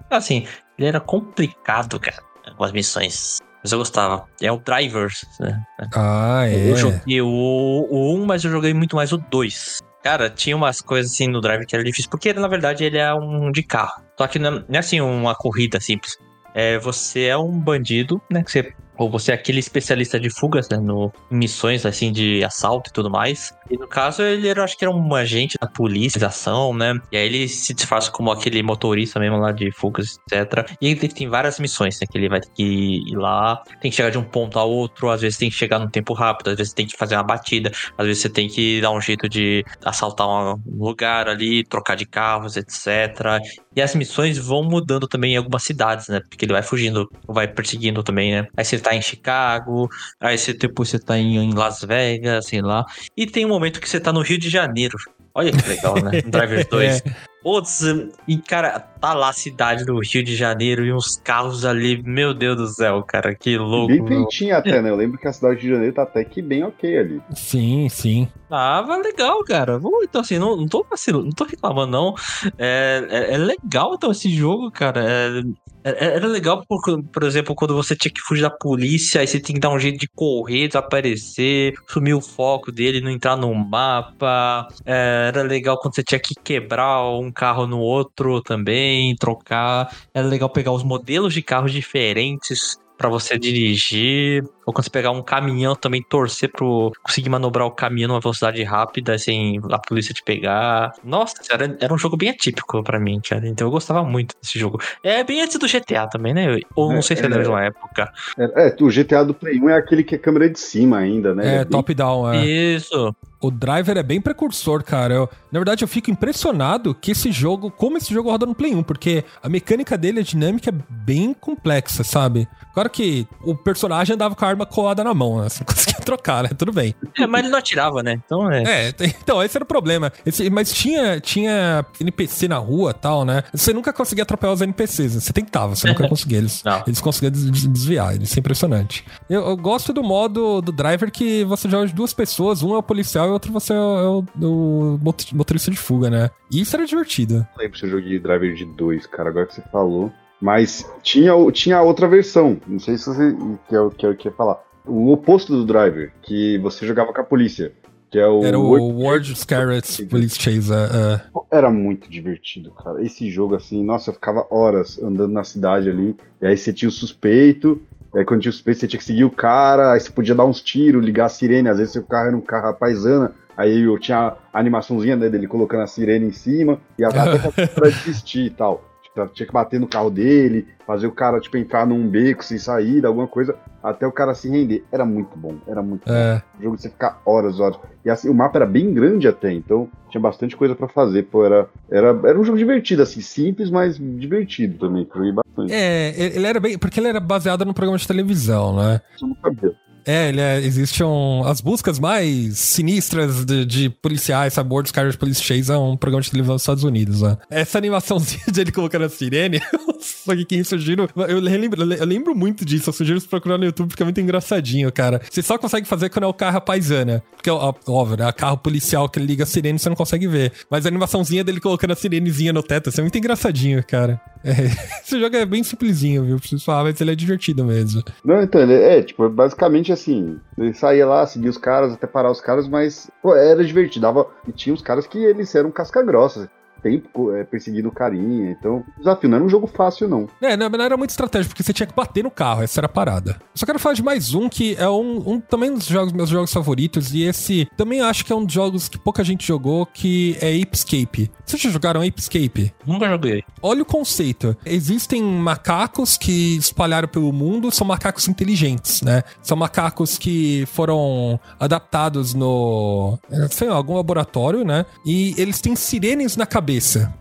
[0.08, 0.46] assim,
[0.78, 2.22] ele era complicado, cara,
[2.56, 3.38] com as missões.
[3.66, 4.28] Mas eu gostava.
[4.40, 5.60] É o Drivers, né?
[5.92, 6.70] Ah, é.
[6.70, 9.80] Eu joguei o, o 1, mas eu joguei muito mais o 2.
[10.04, 13.12] Cara, tinha umas coisas assim no Driver que era difícil, porque na verdade ele é
[13.12, 14.04] um de carro.
[14.16, 16.16] Só que não é assim uma corrida simples.
[16.54, 18.44] É, você é um bandido, né?
[18.44, 20.76] Que você, ou você é aquele especialista de fugas, né?
[20.76, 23.52] No, missões assim de assalto e tudo mais.
[23.70, 26.94] E no caso, ele era, acho que era um agente da polícia, da ação, né?
[27.10, 30.70] E aí ele se disfarça como aquele motorista mesmo lá de fugas, etc.
[30.80, 32.06] E ele tem várias missões, né?
[32.10, 35.10] Que ele vai ter que ir lá, tem que chegar de um ponto a outro,
[35.10, 37.70] às vezes tem que chegar num tempo rápido, às vezes tem que fazer uma batida,
[37.96, 42.06] às vezes você tem que dar um jeito de assaltar um lugar ali, trocar de
[42.06, 43.40] carros, etc.
[43.74, 46.20] E as missões vão mudando também em algumas cidades, né?
[46.28, 48.48] Porque ele vai fugindo, vai perseguindo também, né?
[48.56, 49.88] Aí você tá em Chicago,
[50.20, 52.84] aí você depois você tá em, Las Vegas, sei lá.
[53.16, 54.96] E tem um momento que você tá no Rio de Janeiro.
[55.34, 56.22] Olha que legal, né?
[56.26, 57.02] Driver 2.
[57.42, 57.82] Putz,
[58.26, 62.34] e cara, tá lá a cidade do Rio de Janeiro e uns carros ali, meu
[62.34, 63.88] Deus do céu, cara, que louco.
[63.88, 64.08] Bem meu.
[64.08, 64.90] feitinha até, né?
[64.90, 67.22] Eu lembro que a cidade de Janeiro tá até que bem ok ali.
[67.34, 68.28] Sim, sim.
[68.48, 69.78] Tava legal, cara.
[70.02, 72.14] Então, assim, não, não tô vacilando, não tô reclamando, não.
[72.58, 75.04] É, é, é legal, então, esse jogo, cara.
[75.04, 75.42] É, é-
[75.86, 76.80] era legal, por,
[77.12, 79.78] por exemplo, quando você tinha que fugir da polícia, aí você tem que dar um
[79.78, 84.66] jeito de correr, desaparecer, sumir o foco dele, não entrar no mapa.
[84.84, 89.94] É, era legal quando você tinha que quebrar um carro no outro também, trocar.
[90.12, 94.42] Era legal pegar os modelos de carros diferentes pra você dirigir.
[94.66, 98.62] Ou quando você pegar um caminhão também, torcer pro conseguir manobrar o caminhão numa velocidade
[98.64, 100.92] rápida, sem a polícia te pegar.
[101.04, 103.46] Nossa, era, era um jogo bem atípico pra mim, cara.
[103.46, 104.80] Então eu gostava muito desse jogo.
[105.02, 106.58] É bem antes do GTA também, né?
[106.74, 107.38] Ou não É, sei se é da é.
[107.38, 108.10] mesma época.
[108.38, 111.34] É, é, o GTA do Play 1 é aquele que é câmera de cima ainda,
[111.34, 111.56] né?
[111.56, 112.44] É, bem- top-down, é.
[112.44, 113.14] Isso.
[113.40, 115.14] O Driver é bem precursor, cara.
[115.14, 118.74] Eu- na verdade, eu fico impressionado que esse jogo, como esse jogo roda no Play
[118.74, 122.48] 1, porque a mecânica dele, a dinâmica é bem complexa, sabe?
[122.74, 125.48] Claro que o personagem andava com a arma colada na mão, né?
[125.48, 126.50] Você não conseguia trocar, né?
[126.56, 126.94] Tudo bem.
[127.18, 128.20] É, mas ele não atirava, né?
[128.24, 128.62] Então é.
[128.88, 130.12] É, então, esse era o problema.
[130.24, 133.42] Esse- mas tinha, tinha NPC na rua e tal, né?
[133.52, 135.20] Você nunca conseguia atropelar os NPCs, né?
[135.20, 136.38] Você tentava, você nunca conseguia.
[136.38, 136.82] Eles, Não.
[136.86, 139.04] eles conseguiam des- des- desviar, isso é impressionante.
[139.28, 142.78] Eu, eu gosto do modo do driver que você joga de duas pessoas, um é
[142.78, 146.30] o policial e outro você é o, é o mot- motorista de fuga, né?
[146.50, 147.34] E isso era divertido.
[147.36, 150.12] Não lembro se eu joguei Driver de 2, cara, agora que você falou.
[150.40, 153.34] Mas tinha, tinha outra versão, não sei se você
[153.68, 154.62] que é o que eu queria falar.
[154.84, 157.72] O oposto do Driver, que você jogava com a polícia.
[158.08, 158.44] Que é o.
[158.44, 160.72] Era o World Scarlet Police Chase.
[160.72, 161.56] é, é.
[161.58, 163.02] Era muito divertido, cara.
[163.02, 166.14] Esse jogo, assim, nossa, eu ficava horas andando na cidade ali.
[166.40, 167.80] E aí você tinha o suspeito.
[168.16, 169.92] E aí quando tinha o suspeito, você tinha que seguir o cara.
[169.92, 171.68] Aí você podia dar uns tiros, ligar a sirene.
[171.68, 173.34] Às vezes seu carro era um carro paisana.
[173.54, 176.80] Aí eu tinha a animaçãozinha né, dele colocando a sirene em cima.
[176.98, 178.82] E até pra desistir e tal.
[179.24, 182.58] Tipo, tinha que bater no carro dele, fazer o cara, tipo, entrar num beco sem
[182.58, 184.84] saída, alguma coisa, até o cara se render.
[184.92, 186.36] Era muito bom, era muito É.
[186.54, 186.60] bom.
[186.60, 187.78] O jogo você ficar horas, horas.
[188.04, 191.44] E assim, o mapa era bem grande até, então tinha bastante coisa pra fazer, pô,
[191.44, 195.72] era, era, era um jogo divertido, assim, simples, mas divertido também, que eu joguei bastante.
[195.72, 196.78] É, ele era bem.
[196.78, 199.00] Porque ele era baseado no programa de televisão, né?
[199.20, 199.74] Eu não sabia.
[200.06, 204.72] É, ele é, existiam as buscas mais sinistras de, de policiais, sabe?
[204.72, 207.36] World Scarlet Police Chase é um programa de televisão dos Estados Unidos, né?
[207.50, 209.60] Essa animaçãozinha de ele colocando a sirene,
[209.98, 213.64] só que quem sugiro, eu lembro, eu lembro muito disso, eu sugiro você procurar no
[213.64, 215.20] YouTube porque é muito engraçadinho, cara.
[215.28, 218.30] Você só consegue fazer quando é o carro paisana, porque, óbvio, né?
[218.32, 220.52] Carro policial que ele liga a sirene você não consegue ver.
[220.70, 224.20] Mas a animaçãozinha dele colocando a sirenezinha no teto, isso é muito engraçadinho, cara.
[224.44, 224.50] É,
[225.02, 226.38] esse jogo é bem simplesinho, viu?
[226.38, 228.02] Preciso falar, mas ele é divertido mesmo.
[228.24, 232.40] Não, então, é, tipo, basicamente assim, ele saía lá, seguia os caras, até parar os
[232.40, 236.48] caras, mas, pô, era divertido, dava, e tinha os caras que eles eram casca-grossa,
[236.86, 240.28] tempo é, perseguindo o carinha, então, desafio, não era um jogo fácil, não.
[240.40, 242.86] É, não, não era muito estratégico, porque você tinha que bater no carro, essa era
[242.86, 243.40] a parada.
[243.54, 246.52] Só quero falar de mais um, que é um, um também dos jogos, meus jogos
[246.52, 250.36] favoritos, e esse também acho que é um dos jogos que pouca gente jogou, que
[250.40, 251.30] é Apescape.
[251.44, 252.72] Vocês já jogaram Apescape?
[252.86, 253.42] Nunca joguei.
[253.60, 254.56] Olha o conceito.
[254.64, 259.24] Existem macacos que espalharam pelo mundo, são macacos inteligentes, né?
[259.42, 263.18] São macacos que foram adaptados no,
[263.50, 264.86] sei lá, algum laboratório, né?
[265.04, 266.75] E eles têm sirenes na cabeça.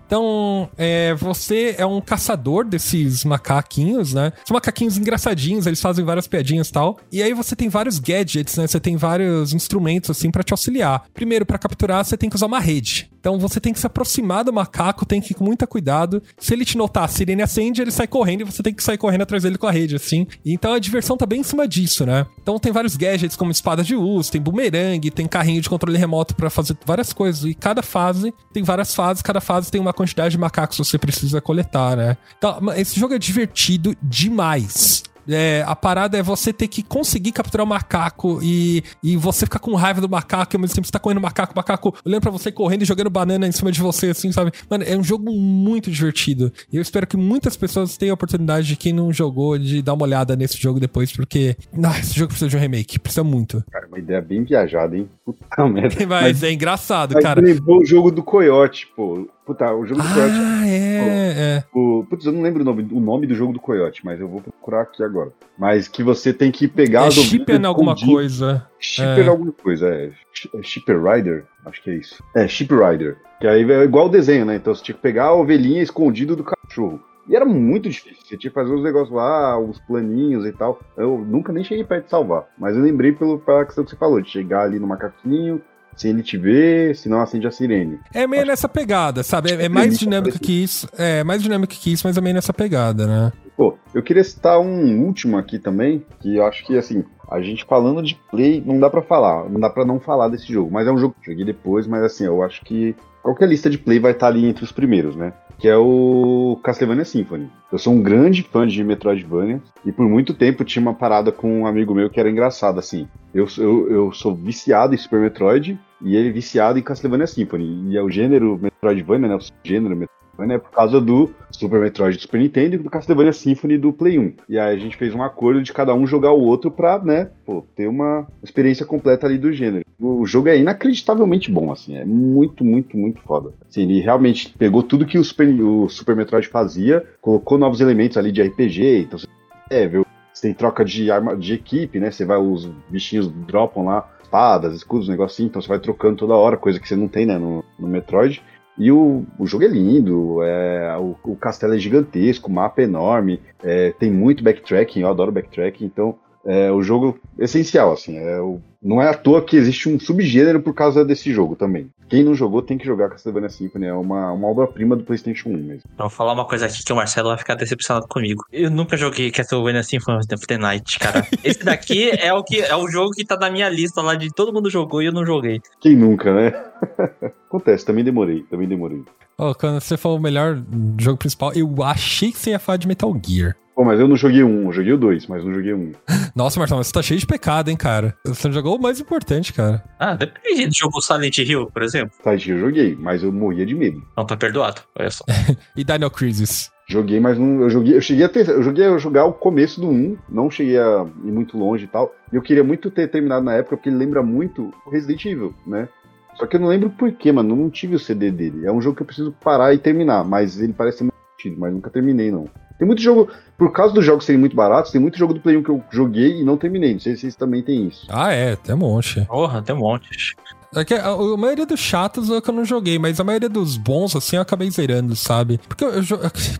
[0.05, 4.31] Então, é, você é um caçador desses macaquinhos, né?
[4.45, 6.99] São macaquinhos engraçadinhos, eles fazem várias piadinhas e tal.
[7.11, 8.67] E aí você tem vários gadgets, né?
[8.67, 11.05] Você tem vários instrumentos, assim, pra te auxiliar.
[11.13, 13.09] Primeiro, pra capturar, você tem que usar uma rede.
[13.25, 16.21] Então você tem que se aproximar do macaco, tem que ir com muito cuidado.
[16.37, 18.99] Se ele te notar, a sirene acende, ele sai correndo e você tem que sair
[18.99, 20.27] correndo atrás dele com a rede, assim.
[20.45, 22.27] Então a diversão tá bem em cima disso, né?
[22.39, 26.35] Então tem vários gadgets como espada de luz, tem bumerangue, tem carrinho de controle remoto
[26.35, 27.45] pra fazer várias coisas.
[27.45, 30.99] E cada fase tem várias fases, cada fase tem uma quantidade de macacos que você
[30.99, 32.17] precisa coletar, né?
[32.37, 35.01] Então, esse jogo é divertido demais.
[35.27, 39.59] É, a parada é você ter que conseguir capturar o macaco e, e você ficar
[39.59, 41.95] com raiva do macaco e ao mesmo tempo você tá correndo o macaco, o macaco
[42.05, 44.51] olhando pra você correndo e jogando banana em cima de você, assim, sabe?
[44.69, 46.51] Mano, é um jogo muito divertido.
[46.71, 49.93] E eu espero que muitas pessoas tenham a oportunidade de quem não jogou de dar
[49.93, 53.63] uma olhada nesse jogo depois, porque ah, esse jogo precisa de um remake, precisa muito.
[53.71, 55.09] Cara, uma ideia bem viajada, hein?
[55.25, 56.05] Puta merda.
[56.07, 57.41] Mas, é engraçado, Mas cara.
[57.41, 59.27] lembrou o jogo do Coyote, pô.
[59.45, 60.33] Puta, o jogo do Coyote.
[60.33, 61.63] Ah, é, é.
[62.09, 64.41] Putz, eu não lembro o nome, o nome do jogo do Coyote, mas eu vou
[64.41, 65.31] procurar aqui agora.
[65.57, 68.67] Mas que você tem que pegar É Shipper alguma coisa.
[68.79, 69.27] Shipper É.
[69.27, 70.11] alguma coisa, é.
[70.55, 71.45] É Shipper Rider?
[71.65, 72.23] Acho que é isso.
[72.35, 73.17] É, Shipper Rider.
[73.39, 74.55] Que aí é igual o desenho, né?
[74.55, 76.99] Então você tinha que pegar a ovelhinha escondida do cachorro.
[77.27, 78.23] E era muito difícil.
[78.23, 80.79] Você tinha que fazer os negócios lá, os planinhos e tal.
[80.95, 82.45] Eu nunca nem cheguei perto de salvar.
[82.57, 85.61] Mas eu lembrei pelo, pela questão que você falou, de chegar ali no macaquinho,
[85.95, 87.99] sem ele te ver, senão acende a sirene.
[88.13, 89.51] É meio nessa pegada, sabe?
[89.51, 90.87] É, é mais dinâmico que isso.
[90.97, 93.31] É mais dinâmico que isso, mas é meio nessa pegada, né?
[93.55, 97.65] Pô, eu queria citar um último aqui também, que eu acho que, assim, a gente
[97.65, 100.69] falando de play, não dá pra falar, não dá pra não falar desse jogo.
[100.71, 103.69] Mas é um jogo que eu joguei depois, mas assim, eu acho que qualquer lista
[103.69, 105.33] de play vai estar ali entre os primeiros, né?
[105.57, 107.49] Que é o Castlevania Symphony.
[107.71, 111.61] Eu sou um grande fã de Metroidvania, e por muito tempo tinha uma parada com
[111.61, 113.07] um amigo meu que era engraçado, assim.
[113.35, 117.91] Eu, eu, eu sou viciado em Super Metroid, e ele viciado em Castlevania Symphony.
[117.91, 119.35] E é o gênero Metroidvania, né?
[119.35, 123.33] O gênero Metroidvania é por causa do Super Metroid do Super Nintendo e do Castlevania
[123.33, 124.33] Symphony do Play 1.
[124.47, 127.29] E aí a gente fez um acordo de cada um jogar o outro pra, né,
[127.45, 129.83] pô, ter uma experiência completa ali do gênero.
[129.99, 133.51] O jogo é inacreditavelmente bom, assim, é muito, muito, muito foda.
[133.69, 138.17] Assim, ele realmente pegou tudo que o Super, o Super Metroid fazia, colocou novos elementos
[138.17, 139.27] ali de RPG, então você
[139.69, 140.04] é, viu?
[140.35, 142.11] Você tem troca de arma de equipe, né?
[142.11, 146.57] Você vai, os bichinhos dropam lá espadas, escudos, negocinho, então você vai trocando toda hora,
[146.57, 148.43] coisa que você não tem, né, no, no Metroid.
[148.77, 152.83] E o, o jogo é lindo, é, o, o castelo é gigantesco, o mapa é
[152.83, 158.17] enorme, é, tem muito backtracking, eu adoro backtracking, então é o jogo essencial, assim.
[158.17, 161.89] É o, não é à toa que existe um subgênero por causa desse jogo também.
[162.07, 165.53] Quem não jogou tem que jogar Castlevania Symphony, é uma, uma obra-prima do PlayStation 1
[165.53, 165.81] mesmo.
[165.91, 168.43] Então, vou falar uma coisa aqui que o Marcelo vai ficar decepcionado comigo.
[168.53, 171.27] Eu nunca joguei Castlevania Symphony of the Night, cara.
[171.43, 174.29] Esse daqui é o, que, é o jogo que tá na minha lista lá de
[174.31, 175.59] todo mundo jogou e eu não joguei.
[175.81, 176.53] Quem nunca, né?
[177.49, 179.03] Acontece, também demorei, também demorei.
[179.37, 180.61] Ó, quando você falou o melhor
[180.99, 183.55] jogo principal, eu achei que você ia falar de Metal Gear.
[183.75, 185.91] Pô, mas eu não joguei um, eu joguei o dois, mas não joguei um.
[186.33, 188.15] Nossa, Marcelo, mas você tá cheio de pecado, hein, cara?
[188.23, 189.83] Você não jogou o mais importante, cara.
[189.99, 190.77] Ah, depende.
[190.79, 192.15] Jogou Silent Hill, por exemplo.
[192.23, 194.01] Silent Hill eu joguei, mas eu morria de medo.
[194.15, 194.81] Não, tá perdoado.
[194.97, 195.25] Olha só.
[195.75, 196.71] E Dino Crisis?
[196.87, 197.61] Joguei, mas não.
[197.61, 198.47] Eu joguei, eu cheguei a ter.
[198.47, 201.87] Eu joguei a jogar o começo do 1, não cheguei a ir muito longe e
[201.87, 202.15] tal.
[202.31, 205.53] E eu queria muito ter terminado na época, porque ele lembra muito o Resident Evil,
[205.67, 205.89] né?
[206.35, 207.55] Só que eu não lembro porquê, mano.
[207.55, 208.65] Não tive o CD dele.
[208.65, 211.73] É um jogo que eu preciso parar e terminar, mas ele parece muito divertido, mas
[211.73, 212.47] nunca terminei, não.
[212.77, 213.29] Tem muito jogo.
[213.57, 215.81] Por causa dos jogos serem muito baratos, tem muito jogo do Play 1 que eu
[215.89, 216.93] joguei e não terminei.
[216.93, 218.05] Não sei se vocês também têm isso.
[218.09, 219.23] Ah, é, tem um monte.
[219.25, 220.35] Porra, tem um monte.
[220.75, 223.49] É que a, a maioria dos chatos é que eu não joguei, mas a maioria
[223.49, 225.59] dos bons, assim, eu acabei zerando, sabe?
[225.67, 226.03] Porque eu, eu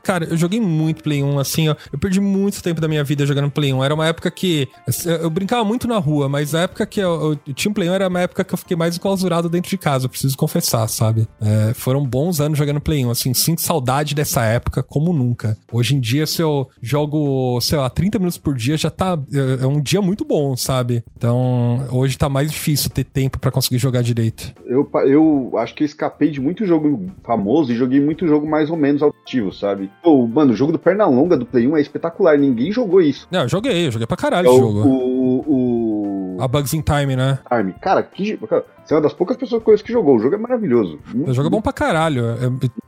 [0.03, 1.75] cara, eu joguei muito Play 1, assim, ó.
[1.91, 3.83] Eu perdi muito tempo da minha vida jogando Play 1.
[3.83, 7.39] Era uma época que assim, eu, brincava muito na rua, mas a época que eu,
[7.45, 10.05] eu tinha Play 1 era uma época que eu fiquei mais enclausurado dentro de casa,
[10.05, 11.27] eu preciso confessar, sabe?
[11.41, 15.57] É, foram bons anos jogando Play 1, assim, sinto saudade dessa época como nunca.
[15.71, 19.17] Hoje em dia, se eu jogo, sei lá, 30 minutos por dia, já tá.
[19.33, 21.03] É é um dia muito bom, sabe?
[21.17, 24.53] Então, hoje tá mais difícil ter tempo pra conseguir jogar direito.
[24.65, 28.69] Eu, eu acho que eu escapei de muito jogo famoso e joguei muito jogo mais
[28.69, 29.89] ou menos alternativo, sabe?
[30.03, 33.27] Pô, mano, o jogo do Pernalonga do Play 1 é espetacular, ninguém jogou isso.
[33.31, 34.87] Não, eu joguei, eu joguei pra caralho É esse o, jogo.
[34.87, 37.39] o, o A Bugs in Time, né?
[37.49, 37.73] Army.
[37.81, 40.15] Cara, que, cara, você é uma das poucas pessoas que conheço que jogou.
[40.15, 40.99] O jogo é maravilhoso.
[41.13, 42.23] O jogo é bom pra caralho.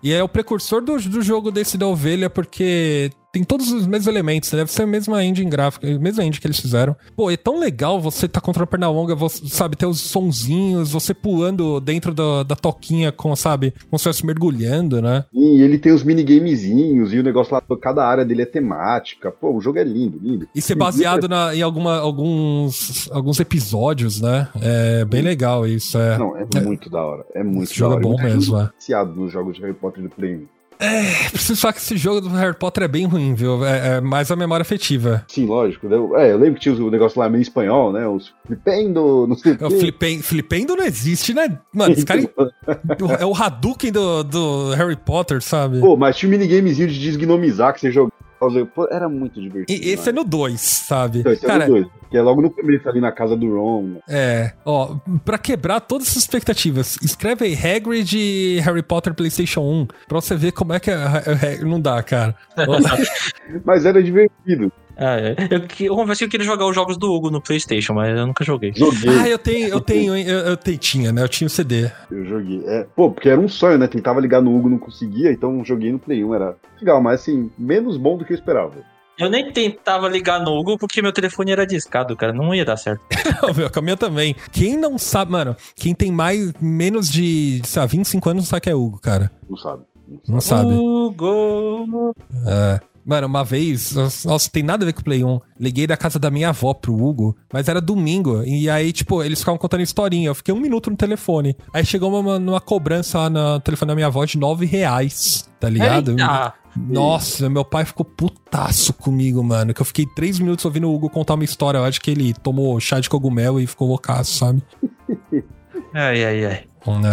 [0.04, 4.08] E é o precursor do, do jogo desse da ovelha, porque tem todos os mesmos
[4.08, 4.52] elementos.
[4.52, 4.60] né?
[4.60, 6.96] Deve ser a mesma engine gráfica, a mesma engine que eles fizeram.
[7.16, 10.92] Pô, é tão legal você tá contra a perna longa, você, sabe, ter os sonzinhos,
[10.92, 15.26] você pulando dentro da, da toquinha com, sabe, como se estivesse mergulhando, né?
[15.34, 19.32] E ele tem os minigamezinhos e o negócio lá, cada área dele é temática.
[19.32, 20.48] Pô, o jogo é lindo, lindo.
[20.56, 24.48] E ser baseado na- em alguma, alguns, alguns episódios, né?
[24.62, 25.98] É bem legal isso.
[25.98, 26.18] É.
[26.18, 27.26] Não, é muito da hora.
[27.34, 28.04] É muito Esse jogo da é hora.
[28.04, 28.70] bom Muita gente mesmo, é.
[28.80, 30.48] viciado nos jogos de Harry Potter do Play
[30.80, 31.30] 1.
[31.32, 33.66] Preciso falar que esse jogo do Harry Potter é bem ruim, viu?
[33.66, 35.24] É, é mais a memória afetiva.
[35.28, 35.88] Sim, lógico.
[35.88, 38.08] Eu, é, eu lembro que tinha o negócio lá meio espanhol, né?
[38.08, 39.80] Os flipendo, não sei o É, quê.
[39.80, 41.58] flipen, flipendo não existe, né?
[41.74, 42.22] Mano, esse cara
[43.20, 45.80] é o Hadouken do, do Harry Potter, sabe?
[45.80, 48.14] Pô, mas tinha um minigamezinho de desgnomizar que você jogava.
[48.40, 49.72] Pô, era muito divertido.
[49.84, 50.24] E esse é mano.
[50.24, 51.20] no 2, sabe?
[51.20, 53.56] Então, esse é Cara, no dois, que é logo no começo ali na casa do
[53.56, 53.96] Ron.
[54.08, 54.54] é.
[54.66, 60.22] Ó, pra quebrar todas as expectativas, escreve aí Hagrid e Harry Potter PlayStation 1 pra
[60.22, 60.96] você ver como é que é.
[60.96, 62.36] é- não dá, cara.
[63.66, 64.72] Mas era divertido.
[64.98, 65.36] Ah, é.
[65.52, 68.26] Eu, eu confesso que eu queria jogar os jogos do Hugo no PlayStation, mas eu
[68.26, 68.74] nunca joguei.
[68.76, 71.22] Joguei, ah, eu tenho, eu tenho, eu, eu tenho, tinha, né?
[71.22, 71.92] Eu tinha o CD.
[72.10, 72.64] eu joguei.
[72.66, 73.88] É, pô, porque era um sonho, né?
[73.88, 76.34] Tentava ligar no Hugo, não conseguia, então joguei no Play 1.
[76.34, 78.74] Era legal, mas assim, menos bom do que eu esperava.
[79.20, 82.32] Eu nem tentava ligar no Hugo porque meu telefone era discado, cara.
[82.32, 83.02] Não ia dar certo.
[83.42, 84.36] Não, meu, com a minha também.
[84.52, 88.62] Quem não sabe, mano, quem tem mais, menos de, sei lá, 25 anos não sabe
[88.62, 89.32] que é Hugo, cara.
[89.50, 89.84] Não sabe.
[90.28, 90.72] Não sabe.
[90.72, 92.14] Hugo.
[92.46, 92.80] É.
[93.08, 93.94] Mano, uma vez,
[94.26, 95.40] nossa, tem nada a ver com o Play 1.
[95.58, 98.44] Liguei da casa da minha avó pro Hugo, mas era domingo.
[98.44, 100.28] E aí, tipo, eles ficavam contando historinha.
[100.28, 101.56] Eu fiquei um minuto no telefone.
[101.74, 105.70] Aí chegou uma, uma cobrança lá no telefone da minha avó de 9 reais, tá
[105.70, 106.12] ligado?
[106.12, 106.54] Eita.
[106.76, 109.74] Nossa, meu pai ficou putaço comigo, mano.
[109.74, 111.78] Que eu fiquei três minutos ouvindo o Hugo contar uma história.
[111.78, 114.62] Eu acho que ele tomou chá de cogumelo e ficou loucaço, sabe?
[115.94, 116.54] Ai, ai, ai.
[116.54, 116.64] É.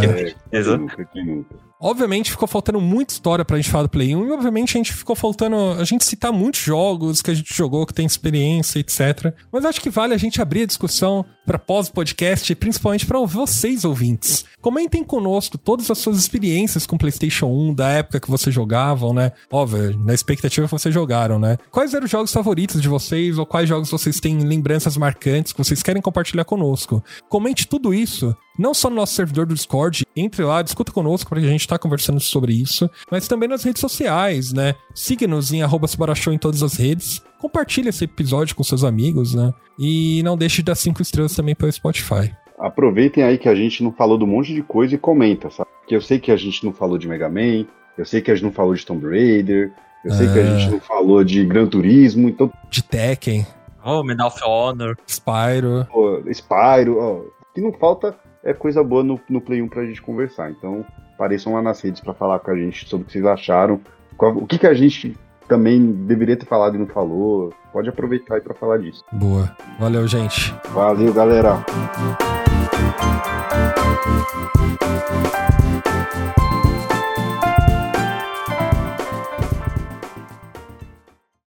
[0.04, 0.76] É, quem Beleza.
[0.76, 1.63] nunca, quem nunca.
[1.80, 4.92] Obviamente ficou faltando muita história pra gente falar do Play 1 e obviamente a gente
[4.92, 9.34] ficou faltando a gente citar muitos jogos que a gente jogou, que tem experiência, etc.
[9.52, 14.44] Mas acho que vale a gente abrir a discussão pra pós-podcast principalmente pra vocês ouvintes.
[14.60, 19.32] Comentem conosco todas as suas experiências com PlayStation 1 da época que vocês jogavam, né?
[19.52, 21.58] Óbvio, na expectativa que vocês jogaram, né?
[21.70, 25.58] Quais eram os jogos favoritos de vocês ou quais jogos vocês têm lembranças marcantes que
[25.58, 27.04] vocês querem compartilhar conosco?
[27.28, 31.44] Comente tudo isso não só no nosso servidor do Discord, entre lá, discuta conosco, porque
[31.44, 34.74] a gente tá conversando sobre isso, mas também nas redes sociais, né?
[34.94, 35.86] Siga-nos em arroba
[36.32, 37.22] em todas as redes.
[37.40, 39.52] Compartilhe esse episódio com seus amigos, né?
[39.78, 42.32] E não deixe de dar cinco estrelas também pelo Spotify.
[42.58, 45.68] Aproveitem aí que a gente não falou de um monte de coisa e comenta, sabe?
[45.80, 47.66] Porque eu sei que a gente não falou de Mega Man,
[47.98, 49.72] eu sei que a gente não falou de Tomb Raider,
[50.04, 50.58] eu sei que a Ah.
[50.58, 53.46] gente não falou de Gran Turismo, então, De Tekken,
[53.84, 54.96] Oh, Medal of Honor.
[55.06, 55.86] Spyro.
[55.92, 59.84] pô, Spyro, ó, o que não falta é coisa boa no, no Play 1 pra
[59.84, 60.50] gente conversar.
[60.50, 60.84] Então,
[61.14, 63.80] apareçam lá nas redes para falar com a gente sobre o que vocês acharam,
[64.16, 65.16] qual, o que, que a gente
[65.48, 67.52] também deveria ter falado e não falou.
[67.72, 69.02] Pode aproveitar aí para falar disso.
[69.12, 69.50] Boa.
[69.80, 70.54] Valeu, gente.
[70.72, 71.64] Valeu, galera.